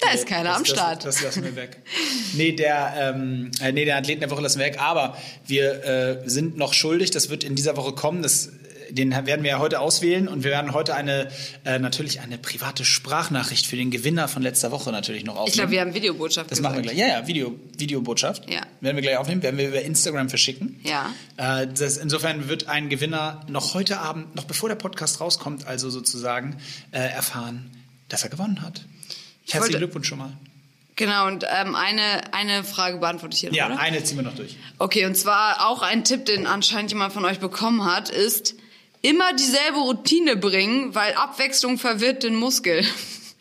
[0.00, 1.04] da ist keiner das, am das, Start.
[1.04, 1.76] Das, lassen wir weg.
[2.34, 4.80] Nee, der, ähm, äh, nee, der Athleten der Woche lassen wir weg.
[4.80, 5.16] Aber
[5.46, 7.10] wir äh, sind noch schuldig.
[7.10, 8.22] Das wird in dieser Woche kommen.
[8.22, 8.50] Das,
[8.92, 10.28] den werden wir ja heute auswählen.
[10.28, 11.28] Und wir werden heute eine,
[11.64, 15.48] äh, natürlich eine private Sprachnachricht für den Gewinner von letzter Woche natürlich noch aufnehmen.
[15.48, 16.74] ich glaube, wir haben Videobotschaft Das gesagt.
[16.74, 16.98] machen wir gleich.
[17.08, 18.50] Ja, ja, Video, Videobotschaft.
[18.50, 18.60] Ja.
[18.80, 20.80] Werden wir gleich aufnehmen, werden wir über Instagram verschicken.
[20.84, 21.10] Ja.
[21.36, 25.90] Äh, das, insofern wird ein Gewinner noch heute Abend, noch bevor der Podcast rauskommt, also
[25.90, 26.56] sozusagen,
[26.92, 27.70] äh, erfahren,
[28.08, 28.84] dass er gewonnen hat.
[29.48, 30.32] Herzlichen Glückwunsch schon mal.
[30.96, 33.78] Genau, und ähm, eine, eine Frage beantworte ich hier noch, Ja, oder?
[33.80, 34.56] eine ziehen wir noch durch.
[34.78, 38.54] Okay, und zwar auch ein Tipp, den anscheinend jemand von euch bekommen hat, ist
[39.02, 42.84] immer dieselbe Routine bringen, weil Abwechslung verwirrt den Muskel.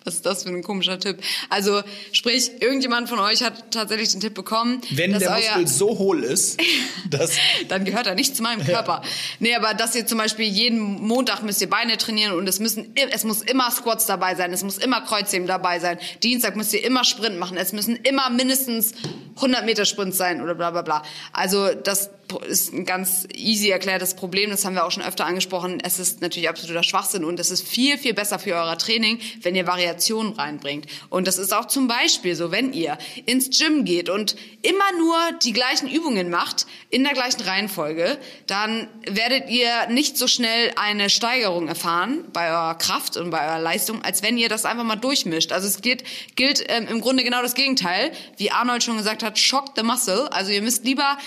[0.06, 1.18] Was ist das für ein komischer Tipp?
[1.50, 1.84] Also,
[2.14, 6.60] sprich, irgendjemand von euch hat tatsächlich den Tipp bekommen, Wenn der Muskel so hohl ist,
[7.10, 7.32] dass
[7.68, 9.02] dann gehört er nicht zu meinem Körper.
[9.40, 12.96] Nee, aber dass ihr zum Beispiel jeden Montag müsst ihr Beine trainieren und es müssen,
[12.96, 16.00] es muss immer Squats dabei sein, es muss immer Kreuzheben dabei sein.
[16.24, 18.94] Dienstag müsst ihr immer Sprint machen, es müssen immer mindestens
[19.36, 21.04] 100 Meter Sprints sein oder bla bla bla.
[21.34, 22.10] Also das
[22.48, 25.80] ist ein ganz easy erklärtes Problem, das haben wir auch schon öfter angesprochen.
[25.84, 29.56] Es ist natürlich absoluter Schwachsinn und es ist viel, viel besser für euer Training, wenn
[29.56, 30.86] ihr Variationen reinbringt.
[31.10, 35.18] Und das ist auch zum Beispiel so, wenn ihr ins Gym geht und immer nur
[35.44, 38.18] die gleichen Übungen macht, in der gleichen Reihenfolge,
[38.48, 43.60] dann werdet ihr nicht so schnell eine Steigerung erfahren bei eurer Kraft und bei eurer
[43.60, 45.52] Leistung, als wenn ihr das einfach mal durchmischt.
[45.52, 46.04] Also es gilt,
[46.36, 48.12] gilt ähm, im Grunde genau das Gegenteil.
[48.38, 50.28] Wie Arnold schon gesagt hat, shock the muscle.
[50.32, 51.18] Also ihr müsst lieber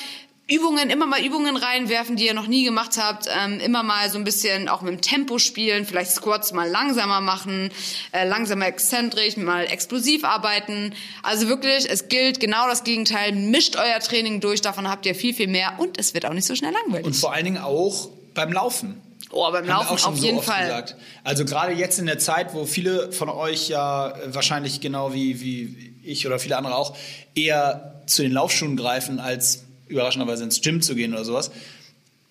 [0.53, 4.19] Übungen, immer mal Übungen reinwerfen, die ihr noch nie gemacht habt, ähm, immer mal so
[4.19, 7.71] ein bisschen auch mit dem Tempo spielen, vielleicht Squats mal langsamer machen,
[8.13, 10.95] äh, langsamer exzentrisch, mal explosiv arbeiten.
[11.23, 13.33] Also wirklich, es gilt genau das Gegenteil.
[13.33, 16.47] Mischt euer Training durch, davon habt ihr viel, viel mehr und es wird auch nicht
[16.47, 17.07] so schnell langweilig.
[17.07, 19.01] Und vor allen Dingen auch beim Laufen.
[19.31, 20.67] Oh, beim Laufen auch schon auf so jeden oft Fall.
[20.67, 20.97] Gesagt.
[21.25, 25.95] Also gerade jetzt in der Zeit, wo viele von euch ja wahrscheinlich genau wie, wie
[26.05, 26.95] ich oder viele andere auch
[27.35, 31.51] eher zu den Laufschuhen greifen, als überraschenderweise ins Gym zu gehen oder sowas.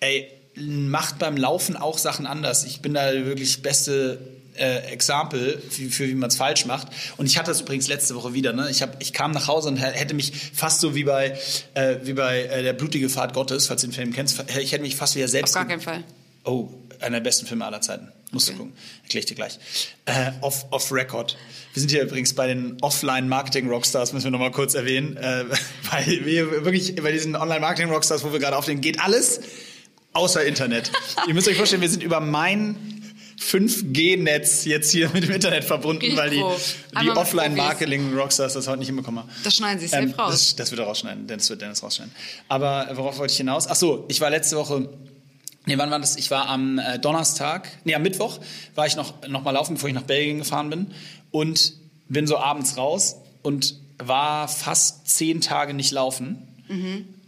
[0.00, 2.64] Ey, macht beim Laufen auch Sachen anders.
[2.64, 4.18] Ich bin da wirklich beste
[4.56, 6.88] äh, Exempel für, für wie man es falsch macht.
[7.16, 8.52] Und ich hatte das übrigens letzte Woche wieder.
[8.52, 8.68] Ne?
[8.70, 11.38] Ich, hab, ich kam nach Hause und hätte mich fast so wie bei,
[11.74, 14.82] äh, wie bei äh, der blutige Fahrt Gottes, falls du den Film kennst, ich hätte
[14.82, 16.04] mich fast wieder Auf selbst gar keinen Fall.
[16.44, 16.68] Oh,
[17.00, 18.08] einer der besten Filme aller Zeiten.
[18.32, 18.56] Musst Okay.
[18.58, 18.78] du gucken.
[19.02, 19.58] Erkläre ich dir gleich.
[20.06, 21.36] Äh, off, off Record.
[21.74, 25.16] Wir sind hier übrigens bei den Offline-Marketing-Rockstars, müssen wir nochmal kurz erwähnen.
[25.18, 25.44] Äh,
[25.90, 29.40] weil wir wirklich bei diesen Online-Marketing-Rockstars, wo wir gerade auf den geht alles
[30.14, 30.90] außer Internet.
[31.28, 32.76] Ihr müsst euch vorstellen, wir sind über mein
[33.38, 36.42] 5G-Netz jetzt hier mit dem Internet verbunden, weil die,
[37.02, 39.30] die Offline-Marketing-Rockstars das heute nicht hinbekommen haben.
[39.44, 40.32] Das schneiden sie safe raus.
[40.32, 42.14] Das, das wird er rausschneiden, Dennis wird Dennis rausschneiden.
[42.48, 43.66] Aber worauf wollte ich hinaus?
[43.68, 44.88] Ach so, ich war letzte Woche
[45.66, 46.16] Nee, wann war das?
[46.16, 48.40] Ich war am äh, Donnerstag, nee, am Mittwoch
[48.74, 50.88] war ich noch, noch mal laufen, bevor ich nach Belgien gefahren bin.
[51.30, 51.74] Und
[52.08, 56.48] bin so abends raus und war fast zehn Tage nicht laufen.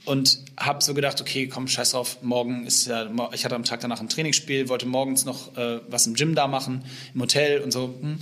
[0.05, 3.81] Und habe so gedacht, okay, komm, scheiß drauf, morgen ist ja, ich hatte am Tag
[3.81, 7.73] danach ein Trainingsspiel, wollte morgens noch äh, was im Gym da machen, im Hotel und
[7.73, 7.95] so.
[8.01, 8.19] hm.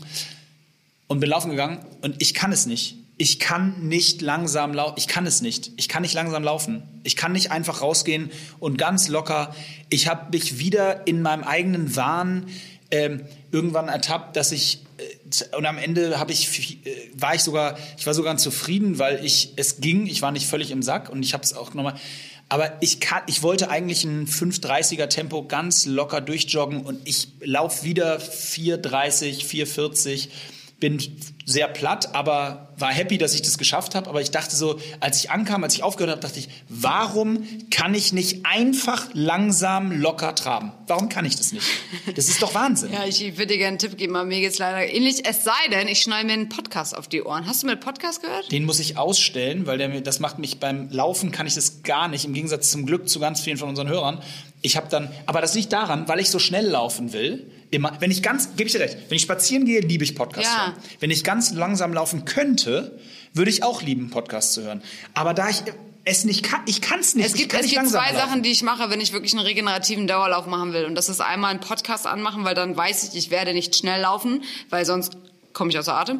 [1.08, 2.96] Und bin laufen gegangen und ich kann es nicht.
[3.22, 4.94] Ich kann nicht langsam laufen.
[4.98, 5.70] Ich kann es nicht.
[5.76, 6.82] Ich kann nicht langsam laufen.
[7.04, 9.54] Ich kann nicht einfach rausgehen und ganz locker.
[9.90, 12.48] Ich habe mich wieder in meinem eigenen Wahn
[12.90, 17.78] ähm, irgendwann ertappt, dass ich äh, und am Ende habe ich äh, war ich sogar
[17.96, 20.08] ich war sogar zufrieden, weil ich es ging.
[20.08, 21.94] Ich war nicht völlig im Sack und ich habe es auch nochmal.
[22.48, 27.84] Aber ich kann, ich wollte eigentlich ein 5:30er Tempo ganz locker durchjoggen und ich laufe
[27.84, 30.28] wieder 4:30, 4:40
[30.82, 31.00] bin
[31.46, 34.10] sehr platt, aber war happy, dass ich das geschafft habe.
[34.10, 37.94] Aber ich dachte so, als ich ankam, als ich aufgehört habe, dachte ich, warum kann
[37.94, 40.72] ich nicht einfach langsam locker traben?
[40.88, 41.64] Warum kann ich das nicht?
[42.16, 42.90] Das ist doch Wahnsinn.
[42.92, 45.24] Ja, ich würde dir gerne einen Tipp geben, aber mir geht's leider ähnlich.
[45.24, 47.46] Es sei denn, ich schneide mir einen Podcast auf die Ohren.
[47.46, 48.50] Hast du mit Podcast gehört?
[48.50, 51.84] Den muss ich ausstellen, weil der mir, das macht mich beim Laufen kann ich das
[51.84, 52.24] gar nicht.
[52.24, 54.20] Im Gegensatz zum Glück zu ganz vielen von unseren Hörern.
[54.62, 57.50] Ich habe dann, aber das liegt daran, weil ich so schnell laufen will.
[57.72, 60.52] Immer, wenn ich ganz, gebe ich dir recht, wenn ich spazieren gehe, liebe ich Podcasts
[60.52, 60.66] Ja.
[60.66, 60.74] hören.
[61.00, 62.98] Wenn ich ganz langsam laufen könnte,
[63.32, 64.82] würde ich auch lieben, Podcasts zu hören.
[65.14, 65.62] Aber da ich
[66.04, 67.24] es nicht kann, ich kann es nicht.
[67.26, 68.16] Es gibt, es gibt zwei laufen.
[68.16, 70.84] Sachen, die ich mache, wenn ich wirklich einen regenerativen Dauerlauf machen will.
[70.84, 74.02] Und das ist einmal einen Podcast anmachen, weil dann weiß ich, ich werde nicht schnell
[74.02, 75.16] laufen, weil sonst
[75.54, 76.18] komme ich außer Atem.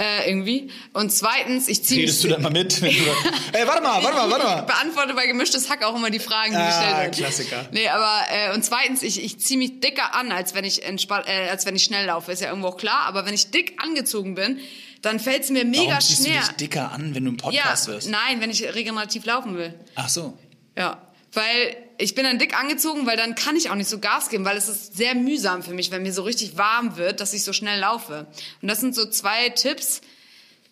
[0.00, 0.70] Äh, irgendwie.
[0.92, 2.80] Und zweitens, ich ziehe Redest du dann mal mit?
[2.80, 3.02] Wenn du
[3.52, 4.60] Ey, warte mal, warte mal, warte Ich mal.
[4.62, 7.10] beantworte bei gemischtes Hack auch immer die Fragen, die Ah, gestellt werden.
[7.12, 7.68] Klassiker.
[7.72, 11.24] Nee, aber äh, und zweitens, ich, ich ziehe mich dicker an, als wenn ich entspann,
[11.26, 12.30] äh, als wenn ich schnell laufe.
[12.30, 13.06] Ist ja irgendwo auch klar.
[13.06, 14.60] Aber wenn ich dick angezogen bin,
[15.02, 16.40] dann fällt es mir mega Warum ziehst du schwer.
[16.42, 18.08] dich dicker an, wenn du im ja, Podcast wirst?
[18.08, 19.74] nein, wenn ich regenerativ laufen will.
[19.96, 20.38] Ach so.
[20.76, 24.28] Ja, weil ich bin dann dick angezogen, weil dann kann ich auch nicht so Gas
[24.30, 27.34] geben, weil es ist sehr mühsam für mich, wenn mir so richtig warm wird, dass
[27.34, 28.26] ich so schnell laufe.
[28.62, 30.00] Und das sind so zwei Tipps,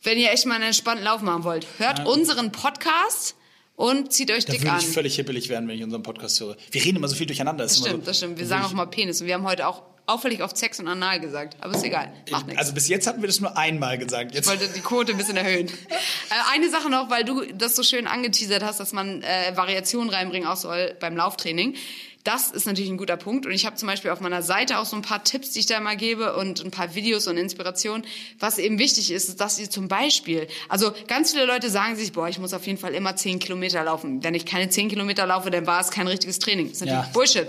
[0.03, 1.67] wenn ihr echt mal einen entspannten Lauf machen wollt.
[1.79, 3.35] Hört unseren Podcast
[3.75, 4.79] und zieht euch Da dick würde an.
[4.79, 6.57] ich völlig hippelig werden, wenn ich unseren Podcast höre.
[6.71, 7.65] Wir reden immer so viel durcheinander.
[7.65, 8.39] Das stimmt, das stimmt.
[8.39, 11.21] Wir sagen auch mal Penis und wir haben heute auch auffällig oft Sex und Anal
[11.21, 11.57] gesagt.
[11.61, 12.61] Aber ist egal, macht nichts.
[12.61, 14.35] Also bis jetzt hatten wir das nur einmal gesagt.
[14.35, 15.71] Jetzt Ich wollte die Quote ein bisschen erhöhen.
[16.29, 20.11] Äh, eine Sache noch, weil du das so schön angeteasert hast, dass man äh, Variationen
[20.11, 21.77] reinbringen auch soll beim Lauftraining.
[22.25, 23.47] Das ist natürlich ein guter Punkt.
[23.47, 25.67] Und ich habe zum Beispiel auf meiner Seite auch so ein paar Tipps, die ich
[25.67, 28.05] da mal gebe und ein paar Videos und Inspirationen.
[28.41, 32.13] Was eben wichtig ist, ist, dass ihr zum Beispiel, also ganz viele Leute sagen sich,
[32.13, 34.25] boah, ich muss auf jeden Fall immer 10 Kilometer laufen.
[34.25, 36.67] Wenn ich keine 10 Kilometer laufe, dann war es kein richtiges Training.
[36.67, 37.11] Das ist natürlich Ja.
[37.13, 37.47] Bullshit.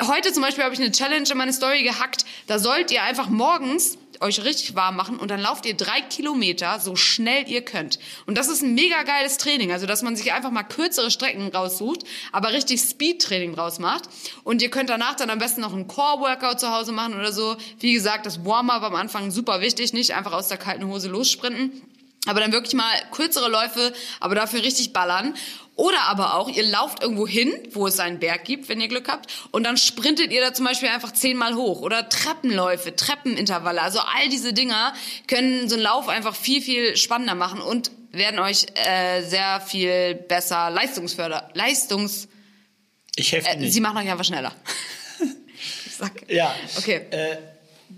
[0.00, 2.24] Heute zum Beispiel habe ich eine Challenge in meine Story gehackt.
[2.46, 6.78] Da sollt ihr einfach morgens euch richtig warm machen und dann lauft ihr drei Kilometer
[6.78, 7.98] so schnell ihr könnt.
[8.26, 9.72] Und das ist ein mega geiles Training.
[9.72, 14.08] Also, dass man sich einfach mal kürzere Strecken raussucht, aber richtig Speed-Training draus macht.
[14.44, 17.56] Und ihr könnt danach dann am besten noch einen Core-Workout zu Hause machen oder so.
[17.80, 19.92] Wie gesagt, das Warm-up am Anfang super wichtig.
[19.92, 21.82] Nicht einfach aus der kalten Hose lossprinten.
[22.26, 25.34] Aber dann wirklich mal kürzere Läufe, aber dafür richtig ballern.
[25.78, 29.06] Oder aber auch, ihr lauft irgendwo hin, wo es einen Berg gibt, wenn ihr Glück
[29.06, 31.82] habt, und dann sprintet ihr da zum Beispiel einfach zehnmal hoch.
[31.82, 33.80] Oder Treppenläufe, Treppenintervalle.
[33.80, 34.92] Also all diese Dinger
[35.28, 40.16] können so einen Lauf einfach viel, viel spannender machen und werden euch äh, sehr viel
[40.16, 42.26] besser Leistungsförder, Leistungs...
[43.14, 43.70] Ich helfe äh.
[43.70, 44.52] Sie machen euch einfach schneller.
[45.96, 46.28] Sag.
[46.28, 46.56] Ja.
[46.76, 47.02] Okay.
[47.12, 47.36] Äh,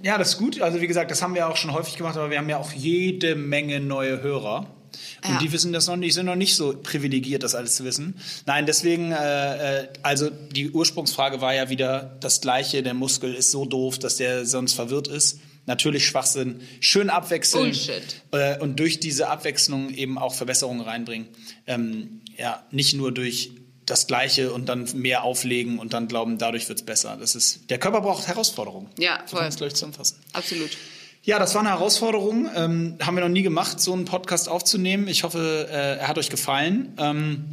[0.03, 0.61] ja, das ist gut.
[0.61, 2.73] Also wie gesagt, das haben wir auch schon häufig gemacht, aber wir haben ja auch
[2.73, 4.67] jede Menge neue Hörer.
[5.25, 5.39] Und Ja.
[5.39, 8.15] die wissen das noch nicht, sind noch nicht so privilegiert, das alles zu wissen.
[8.47, 13.51] Nein, deswegen, äh, äh, also die Ursprungsfrage war ja wieder das gleiche, der Muskel ist
[13.51, 15.41] so doof, dass der sonst verwirrt ist.
[15.67, 16.61] Natürlich Schwachsinn.
[16.81, 17.65] Schön abwechseln.
[17.65, 18.03] Bullshit.
[18.33, 21.29] Äh, und durch diese Abwechslung eben auch Verbesserungen reinbringen.
[21.67, 23.51] Ähm, ja, nicht nur durch
[23.87, 27.17] das Gleiche und dann mehr auflegen und dann glauben, dadurch wird's besser.
[27.21, 28.89] Das ist, der Körper braucht Herausforderungen.
[28.99, 29.39] Ja, So voll.
[29.39, 30.17] kann man es gleich zusammenfassen.
[30.33, 30.71] Absolut.
[31.31, 32.51] Ja, das war eine Herausforderung.
[32.57, 35.07] Ähm, haben wir noch nie gemacht, so einen Podcast aufzunehmen.
[35.07, 36.93] Ich hoffe, äh, er hat euch gefallen.
[36.99, 37.45] Ähm,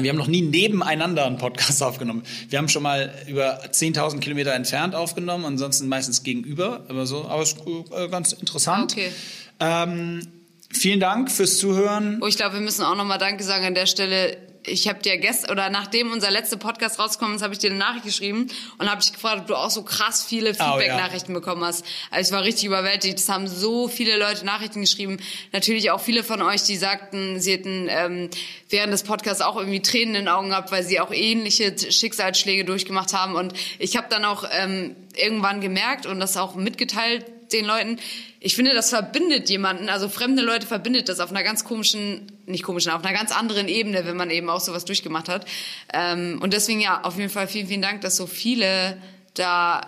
[0.00, 2.22] wir haben noch nie nebeneinander einen Podcast aufgenommen.
[2.50, 7.42] Wir haben schon mal über 10.000 Kilometer entfernt aufgenommen, ansonsten meistens gegenüber, aber so, aber
[7.42, 8.92] es ist äh, ganz interessant.
[8.92, 9.10] Okay.
[9.58, 10.28] Ähm,
[10.72, 12.20] vielen Dank fürs Zuhören.
[12.22, 14.36] Oh, ich glaube, wir müssen auch nochmal Danke sagen an der Stelle.
[14.70, 17.78] Ich habe dir gestern, oder nachdem unser letzter Podcast rausgekommen ist, habe ich dir eine
[17.78, 18.46] Nachricht geschrieben
[18.78, 20.72] und habe dich gefragt, ob du auch so krass viele Oh, ja.
[20.72, 21.84] Feedback-Nachrichten bekommen hast.
[22.10, 23.18] Also ich war richtig überwältigt.
[23.18, 25.18] Es haben so viele Leute Nachrichten geschrieben.
[25.52, 28.30] Natürlich auch viele von euch, die sagten, sie hätten ähm,
[28.68, 32.64] während des Podcasts auch irgendwie Tränen in den Augen gehabt, weil sie auch ähnliche Schicksalsschläge
[32.64, 33.34] durchgemacht haben.
[33.34, 37.98] Und ich habe dann auch ähm, irgendwann gemerkt und das auch mitgeteilt den Leuten,
[38.38, 42.62] ich finde, das verbindet jemanden, also fremde Leute verbindet das auf einer ganz komischen, nicht
[42.62, 45.46] komischen, auf einer ganz anderen Ebene, wenn man eben auch sowas durchgemacht hat.
[45.92, 49.00] Ähm, und deswegen ja, auf jeden Fall vielen, vielen Dank, dass so viele
[49.34, 49.82] da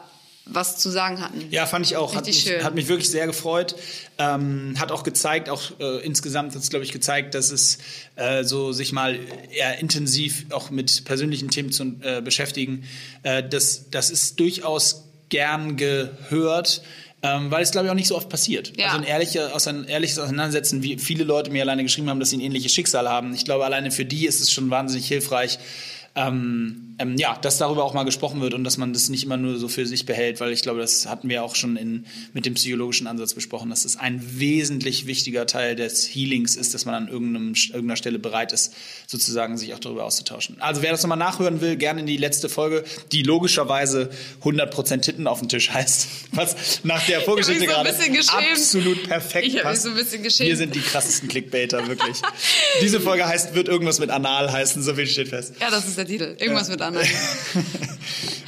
[0.45, 1.47] was zu sagen hatten.
[1.51, 2.15] Ja, fand ich auch.
[2.17, 2.65] Hat mich, schön.
[2.65, 3.77] hat mich wirklich sehr gefreut.
[4.19, 7.79] Ähm, hat auch gezeigt, auch äh, insgesamt hat es, glaube ich, gezeigt, dass es
[8.17, 9.19] äh, so sich mal
[9.51, 12.85] eher intensiv auch mit persönlichen Themen zu äh, beschäftigen,
[13.23, 16.83] äh, das, das ist durchaus gern gehört.
[17.25, 18.73] Ähm, weil es, glaube ich, auch nicht so oft passiert.
[18.77, 18.87] Ja.
[18.87, 22.31] Also ein, ehrlicher, aus ein ehrliches Auseinandersetzen, wie viele Leute mir alleine geschrieben haben, dass
[22.31, 23.33] sie ein ähnliches Schicksal haben.
[23.33, 25.59] Ich glaube, alleine für die ist es schon wahnsinnig hilfreich,
[26.15, 29.37] ähm, ähm, ja, dass darüber auch mal gesprochen wird und dass man das nicht immer
[29.37, 32.45] nur so für sich behält, weil ich glaube, das hatten wir auch schon in, mit
[32.45, 36.95] dem psychologischen Ansatz besprochen, dass es ein wesentlich wichtiger Teil des Healings ist, dass man
[36.95, 38.75] an irgendeiner Stelle bereit ist,
[39.07, 40.57] sozusagen sich auch darüber auszutauschen.
[40.61, 44.11] Also wer das nochmal nachhören will, gerne in die letzte Folge, die logischerweise
[44.45, 48.53] 100% Titten auf dem Tisch heißt, was nach der Vorgeschichte so gerade bisschen geschämt.
[48.53, 49.83] absolut perfekt Ich passt.
[49.83, 50.49] so ein bisschen geschämt.
[50.49, 52.19] Wir sind die krassesten Clickbaiter, wirklich.
[52.83, 55.55] Diese Folge heißt, wird irgendwas mit Anal heißen, so viel steht fest.
[55.61, 56.37] Ja, das ist der Titel.
[56.39, 57.07] Irgendwas mit anderen.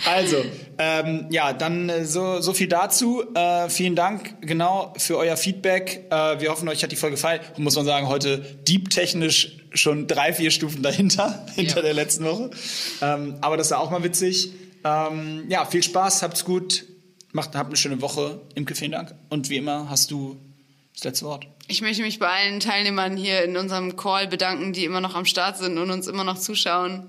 [0.07, 0.45] Also,
[0.77, 3.25] ähm, ja, dann äh, so, so viel dazu.
[3.35, 6.05] Äh, vielen Dank genau für euer Feedback.
[6.11, 7.41] Äh, wir hoffen, euch hat die Folge gefallen.
[7.57, 8.39] Und muss man sagen, heute
[8.69, 11.83] deep-technisch schon drei, vier Stufen dahinter, hinter Ja.
[11.83, 12.51] der letzten Woche.
[13.01, 14.51] Ähm, aber das war auch mal witzig.
[14.85, 16.85] Ähm, ja, viel Spaß, habt's gut.
[17.33, 18.43] Macht, habt eine schöne Woche.
[18.55, 19.15] Imke, vielen Dank.
[19.31, 20.37] Und wie immer hast du
[20.93, 21.47] das letzte Wort.
[21.67, 25.25] Ich möchte mich bei allen Teilnehmern hier in unserem Call bedanken, die immer noch am
[25.25, 27.09] Start sind und uns immer noch zuschauen.